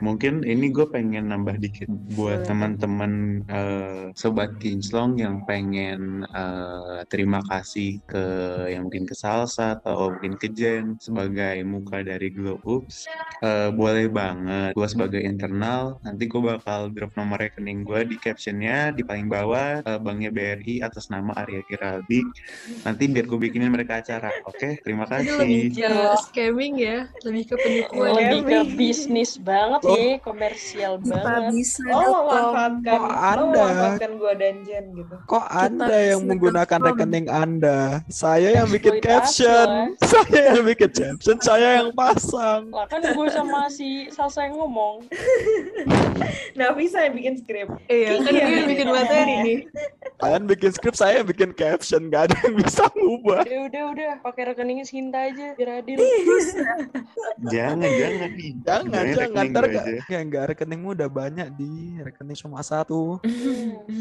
Mungkin 0.00 0.48
ini 0.48 0.72
gue 0.72 0.88
pengen 0.88 1.28
nambah 1.28 1.60
dikit 1.60 1.84
buat 2.16 2.48
teman-teman 2.48 3.44
eh, 3.44 4.08
sobat 4.16 4.56
kinclong 4.56 5.20
yang 5.20 5.44
pengen 5.44 6.24
eh, 6.24 7.04
terima 7.12 7.44
kasih 7.44 8.00
ke 8.08 8.24
yang 8.72 8.88
mungkin 8.88 9.04
ke 9.04 9.12
Salsa 9.12 9.76
atau 9.76 10.16
mungkin 10.16 10.40
ke 10.40 10.48
Jen 10.56 10.96
sebagai 10.96 11.60
muka 11.68 12.00
dari 12.00 12.32
Glow 12.32 12.56
Oops. 12.64 12.96
Eh, 13.44 13.68
boleh 13.76 14.08
banget 14.08 14.72
gue 14.72 14.88
sebagai 14.88 15.20
internal 15.20 16.00
nanti 16.00 16.24
gue 16.28 16.42
bakal 16.44 16.88
drop 16.96 17.12
nomor 17.20 17.36
rekening 17.36 17.84
gue 17.84 18.00
di 18.08 18.16
captionnya 18.16 18.96
di 18.96 19.04
paling 19.04 19.28
bawah 19.28 19.84
eh, 19.84 20.00
banknya 20.00 20.32
BRI 20.32 20.80
atas 20.80 21.12
nama 21.12 21.36
Arya 21.36 21.60
Kiraldi. 21.68 22.24
Nanti 22.88 23.04
biar 23.04 23.28
gue 23.28 23.36
bikinin 23.36 23.68
mereka 23.68 24.00
acara. 24.00 24.32
Oke, 24.48 24.80
terima 24.80 25.04
Itu 25.04 25.36
lebih 25.44 25.76
kasih. 25.76 25.84
ke 25.84 25.92
scamming 26.24 26.74
ya, 26.80 26.98
lebih 27.28 27.44
ke 27.52 27.56
penipuan. 27.60 28.10
lebih 28.16 28.40
ke 28.48 28.58
Scammy. 28.96 29.19
Bisnis 29.20 29.36
banget 29.38 29.80
Oh. 29.84 30.16
komersial 30.22 30.92
Kita 30.96 31.20
banget 31.20 31.52
bisa 31.52 31.84
Oh, 31.86 32.24
memanfaatkan, 32.24 32.96
Kok 32.96 33.12
Anda? 33.12 33.44
memanfaatkan 33.44 34.10
gua 34.16 34.32
dan 34.34 34.54
Jen 34.64 34.84
gitu. 34.96 35.14
Kok 35.28 35.46
Anda 35.46 35.96
yang 36.06 36.20
menggunakan 36.24 36.64
confirm. 36.80 36.96
rekening 36.96 37.26
Anda? 37.28 37.78
Saya 38.08 38.48
yang 38.54 38.68
bikin 38.68 38.96
caption. 38.98 39.68
Saya 40.10 40.40
yang 40.50 40.64
bikin 40.64 40.90
caption, 40.90 41.36
saya 41.38 41.68
yang 41.78 41.92
pasang. 41.92 42.72
lah 42.72 42.86
kan 42.86 43.04
gue 43.04 43.28
sama 43.28 43.68
si 43.68 44.08
Salsa 44.08 44.42
yang 44.42 44.56
ngomong 44.56 45.04
Nah, 46.52 46.72
bisa 46.72 47.00
yang 47.00 47.14
bikin 47.14 47.34
skrip. 47.36 47.68
Iya, 47.86 48.18
kan 48.18 48.30
Iya. 48.30 48.42
gue 48.42 48.56
yang 48.56 48.68
bikin 48.68 48.88
materi 48.88 49.34
nih. 49.38 49.58
Kalian 50.18 50.44
bikin 50.46 50.70
skrip, 50.70 50.94
saya 50.94 51.20
yang 51.20 51.28
bikin 51.28 51.50
caption. 51.52 52.08
Gak 52.08 52.28
ada 52.28 52.36
yang 52.42 52.54
bisa 52.56 52.84
ngubah. 52.90 53.42
ya 53.44 53.60
udah 53.62 53.82
udah 53.90 54.10
pakai 54.20 54.42
rekeningnya 54.50 54.84
Sinta 54.84 55.20
aja 55.22 55.54
biar 55.54 55.80
adil 55.80 55.96
Jangan, 57.46 57.88
jangan 57.90 58.30
nih. 58.30 58.50
Jangan, 58.62 59.04
Jangan. 59.12 59.22
rekening 59.26 59.50
Ntar 59.50 59.62
gue 59.62 59.72
gak, 59.72 59.84
aja. 59.84 60.00
ya, 60.06 60.20
nggak 60.22 60.44
rekeningmu 60.50 60.88
udah 60.92 61.08
banyak 61.08 61.48
di 61.52 61.70
rekening 61.98 62.38
cuma 62.38 62.60
satu. 62.60 63.18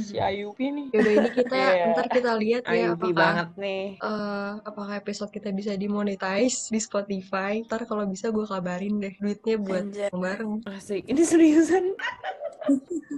Si 0.01 0.15
Ayupi 0.17 0.69
nih 0.69 0.85
Yaudah 0.91 1.13
ini 1.15 1.29
kita 1.31 1.55
Iya. 1.69 1.85
ntar 1.91 2.05
kita 2.07 2.31
lihat 2.33 2.63
ya 2.63 2.71
Ayubi 2.87 3.09
apakah 3.09 3.15
banget 3.15 3.49
nih. 3.55 3.85
eh, 3.97 4.51
apakah 4.63 4.93
episode 4.95 5.29
kita 5.29 5.49
bisa 5.49 5.71
dimonetize 5.73 6.67
di 6.67 6.79
Spotify. 6.79 7.61
Ntar 7.61 7.83
kalau 7.83 8.05
bisa 8.05 8.29
gue 8.29 8.43
kabarin 8.43 8.97
deh 8.97 9.13
duitnya 9.15 9.55
buat 9.57 9.83
Anjay. 9.85 10.09
bareng. 10.11 10.61
Asik. 10.65 11.03
Ini 11.03 11.21
seriusan. 11.21 11.85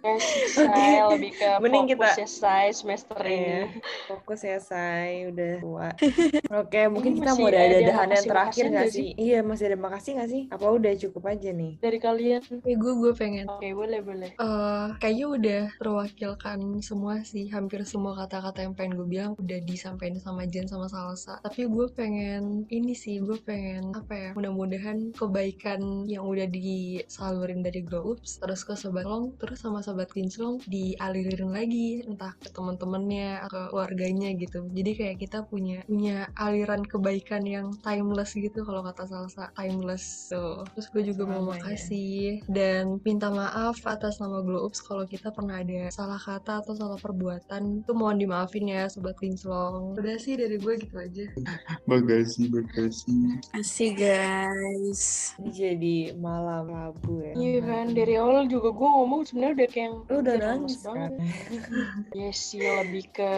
Guys, 0.02 0.24
saya 0.52 1.10
lebih 1.10 1.30
ke 1.32 1.50
Mending 1.60 1.86
kita- 1.88 2.10
fokusnya 2.10 2.28
saya 2.28 2.72
semester 2.72 3.18
Iya. 3.20 3.70
ini 3.70 3.82
Fokus 4.08 4.42
ya, 4.42 4.58
Say. 4.58 5.30
Udah 5.30 5.54
tua. 5.60 5.90
Oke, 6.62 6.82
mungkin 6.88 7.12
Ini 7.12 7.18
kita 7.20 7.32
mau 7.36 7.48
ada 7.48 7.60
ada 7.60 7.78
dahan 7.80 8.10
yang 8.12 8.26
terakhir 8.26 8.64
nggak 8.64 8.74
nggak 8.82 8.90
sih? 8.92 9.10
Iya, 9.16 9.40
masih 9.42 9.66
ada 9.68 9.78
makasih 9.78 10.12
nggak 10.16 10.30
sih? 10.32 10.44
Apa 10.48 10.66
udah 10.68 10.94
cukup 10.96 11.24
aja 11.28 11.50
nih? 11.52 11.74
Dari 11.82 11.98
kalian? 11.98 12.42
Eh 12.62 12.78
gue 12.78 12.94
gue 13.02 13.12
pengen. 13.18 13.50
Oke 13.50 13.74
boleh 13.74 14.00
boleh. 14.06 14.32
Eh 14.38 14.88
kayaknya 15.02 15.26
udah 15.28 15.62
terwakilkan 15.82 16.60
semua 16.86 17.26
sih. 17.26 17.50
Hampir 17.50 17.84
semua 17.84 18.14
kata-kata 18.14 18.62
yang 18.62 18.78
pengen 18.78 19.02
gue 19.02 19.08
bilang 19.10 19.32
udah 19.36 19.60
disampaikan 19.66 20.22
sama 20.22 20.46
Jen 20.46 20.70
sama 20.70 20.86
Salsa. 20.88 21.42
Tapi 21.42 21.66
gue 21.66 21.88
pengen 21.92 22.70
ini 22.70 22.94
sih 22.94 23.18
gue 23.20 23.38
pengen 23.42 23.92
apa 23.98 24.14
ya 24.14 24.30
mudah-mudahan 24.38 25.12
kebaikan 25.18 26.06
yang 26.06 26.26
udah 26.30 26.46
disalurin 26.48 27.66
dari 27.66 27.82
Glow 27.82 28.14
Ups 28.16 28.38
terus 28.38 28.62
ke 28.62 28.78
Sobat 28.78 29.06
Long 29.08 29.34
terus 29.42 29.62
sama 29.62 29.82
Sobat 29.82 30.14
Kinclong 30.14 30.62
dialirin 30.70 31.50
lagi 31.50 32.06
entah 32.06 32.38
ke 32.38 32.54
teman-temannya 32.54 33.46
ke 33.50 33.62
keluarganya 33.74 34.30
gitu. 34.38 34.70
Jadi 34.70 34.92
kayak 34.94 35.18
kita 35.18 35.46
punya 35.50 35.82
punya 35.90 36.30
aliran 36.38 36.86
kebaikan 36.86 37.44
yang 37.48 37.74
timeless 37.82 38.38
gitu 38.38 38.62
kalau 38.62 38.86
kata 38.86 39.10
Salsa. 39.10 39.50
Timeless 39.58 40.30
tuh 40.30 40.66
terus 40.76 40.88
gue 40.94 41.04
juga 41.14 41.24
mau 41.26 41.42
Selamanya. 41.42 41.71
Makasih 41.72 42.44
dan 42.52 43.00
minta 43.08 43.32
maaf 43.32 43.80
atas 43.88 44.20
nama 44.20 44.44
Glow 44.44 44.68
Ups 44.68 44.84
kalau 44.84 45.08
kita 45.08 45.32
pernah 45.32 45.64
ada 45.64 45.88
salah 45.88 46.20
kata 46.20 46.60
atau 46.60 46.76
salah 46.76 47.00
perbuatan 47.00 47.80
itu 47.80 47.92
mohon 47.96 48.20
dimaafin 48.20 48.68
ya 48.68 48.92
sobat 48.92 49.16
kinclong 49.16 49.96
udah 49.96 50.20
sih 50.20 50.36
dari 50.36 50.60
gue 50.60 50.74
gitu 50.84 50.96
aja 51.00 51.26
Bagasi, 51.92 52.48
bagasi. 52.48 53.12
Asik 53.52 54.00
guys. 54.00 55.34
Jadi 55.44 56.12
malam 56.16 56.68
Rabu 56.72 57.20
ya. 57.24 57.34
iya 57.36 57.60
kan 57.64 57.92
dari 57.92 58.16
awal 58.20 58.48
juga 58.48 58.72
gue 58.72 58.90
ngomong 58.92 59.22
sebenarnya 59.28 59.56
udah 59.56 59.70
kayak 59.72 59.92
Lu 60.08 60.16
udah 60.20 60.36
"Anjir, 60.36 60.48
nangis 60.48 60.76
banget 60.84 61.12
kan? 61.16 61.28
ya 62.20 62.30
sih 62.32 62.60
lebih 62.64 63.06
ke 63.12 63.34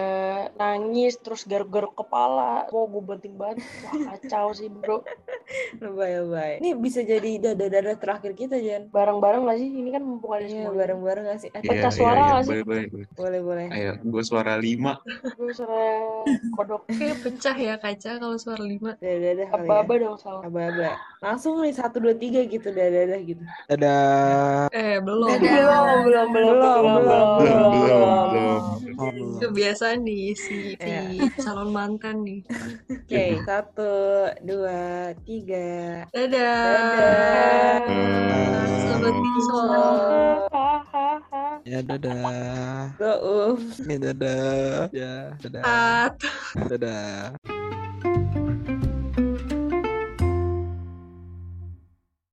nangis 0.58 1.14
terus 1.22 1.46
garuk-garuk 1.46 1.94
kepala 1.94 2.66
mau 2.74 2.90
gue 2.90 3.02
banting 3.06 3.36
banget 3.38 3.62
wah 3.86 4.18
kacau 4.18 4.50
sih 4.58 4.70
bro 4.74 5.02
Lebay, 5.84 6.24
lebay. 6.24 6.52
Ini 6.64 6.72
bisa 6.80 7.04
jadi 7.04 7.36
dada-dada 7.38 7.94
terakhir 8.00 8.23
kita, 8.32 8.56
Jan. 8.64 8.88
bareng-bareng 8.88 9.44
gak 9.44 9.58
sih 9.60 9.68
ini 9.68 9.90
kan 9.92 10.04
mumpung 10.08 10.32
ada 10.32 10.48
Iya, 10.48 10.64
semua 10.64 10.72
bareng-bareng 10.80 11.24
gak 11.28 11.40
sih? 11.44 11.50
Eh, 11.52 11.60
Pecah 11.60 11.92
suara 11.92 12.20
nggak 12.24 12.44
sih? 12.48 12.52
Boleh, 12.56 12.64
boleh, 12.64 12.86
boleh. 12.88 13.08
boleh, 13.20 13.40
boleh. 13.44 13.66
Ayo, 13.76 13.92
gue 14.00 14.24
suara 14.24 14.54
lima. 14.56 15.04
gue 15.36 15.52
suara 15.52 15.84
kodok 16.56 16.88
kayak 16.88 17.18
pecah 17.20 17.58
ya 17.60 17.76
kaca 17.76 18.12
kalau 18.24 18.38
suara 18.40 18.64
lima 18.64 18.96
Dada-dada 19.04 19.44
kali 19.52 19.68
ya. 19.68 19.68
apa-apa 19.68 19.94
dong 20.00 20.16
salah 20.16 20.42
Aba-aba. 20.48 20.92
Langsung 21.24 21.64
nih, 21.64 21.72
satu, 21.72 22.04
dua, 22.04 22.12
tiga 22.20 22.44
gitu, 22.44 22.68
dada-dada 22.70 23.16
gitu. 23.24 23.40
Dadah. 23.72 24.68
eh 24.76 25.00
belum 25.00 25.40
Belum, 25.40 25.98
belum, 26.04 26.28
belum, 26.28 26.28
belum, 26.36 26.60
belum, 26.60 27.28
Belum, 27.40 27.72
belum, 27.72 28.18
belum. 28.28 28.62
Belum. 28.94 29.40
kebiasaan 29.40 30.04
nih 30.04 30.36
si, 30.36 30.76
si 30.76 30.84
Iya. 30.84 31.32
calon 31.42 31.72
mantan 31.72 32.22
nih 32.28 32.44
Oke, 32.92 33.26
satu, 33.48 33.94
dua, 34.44 35.16
tiga. 35.24 36.04
dadah, 36.12 36.68
Dadah. 36.92 37.80
sobat 38.92 39.16
kinclong 39.16 39.98
Ya 41.64 41.80
dadah. 41.80 42.92
Go, 43.00 43.12
um. 43.24 43.60
Ya 43.88 43.98
dadah. 44.12 44.92
Ya 44.92 45.14
dadah. 45.40 45.64
At. 45.64 46.20
Dadah. 46.68 47.40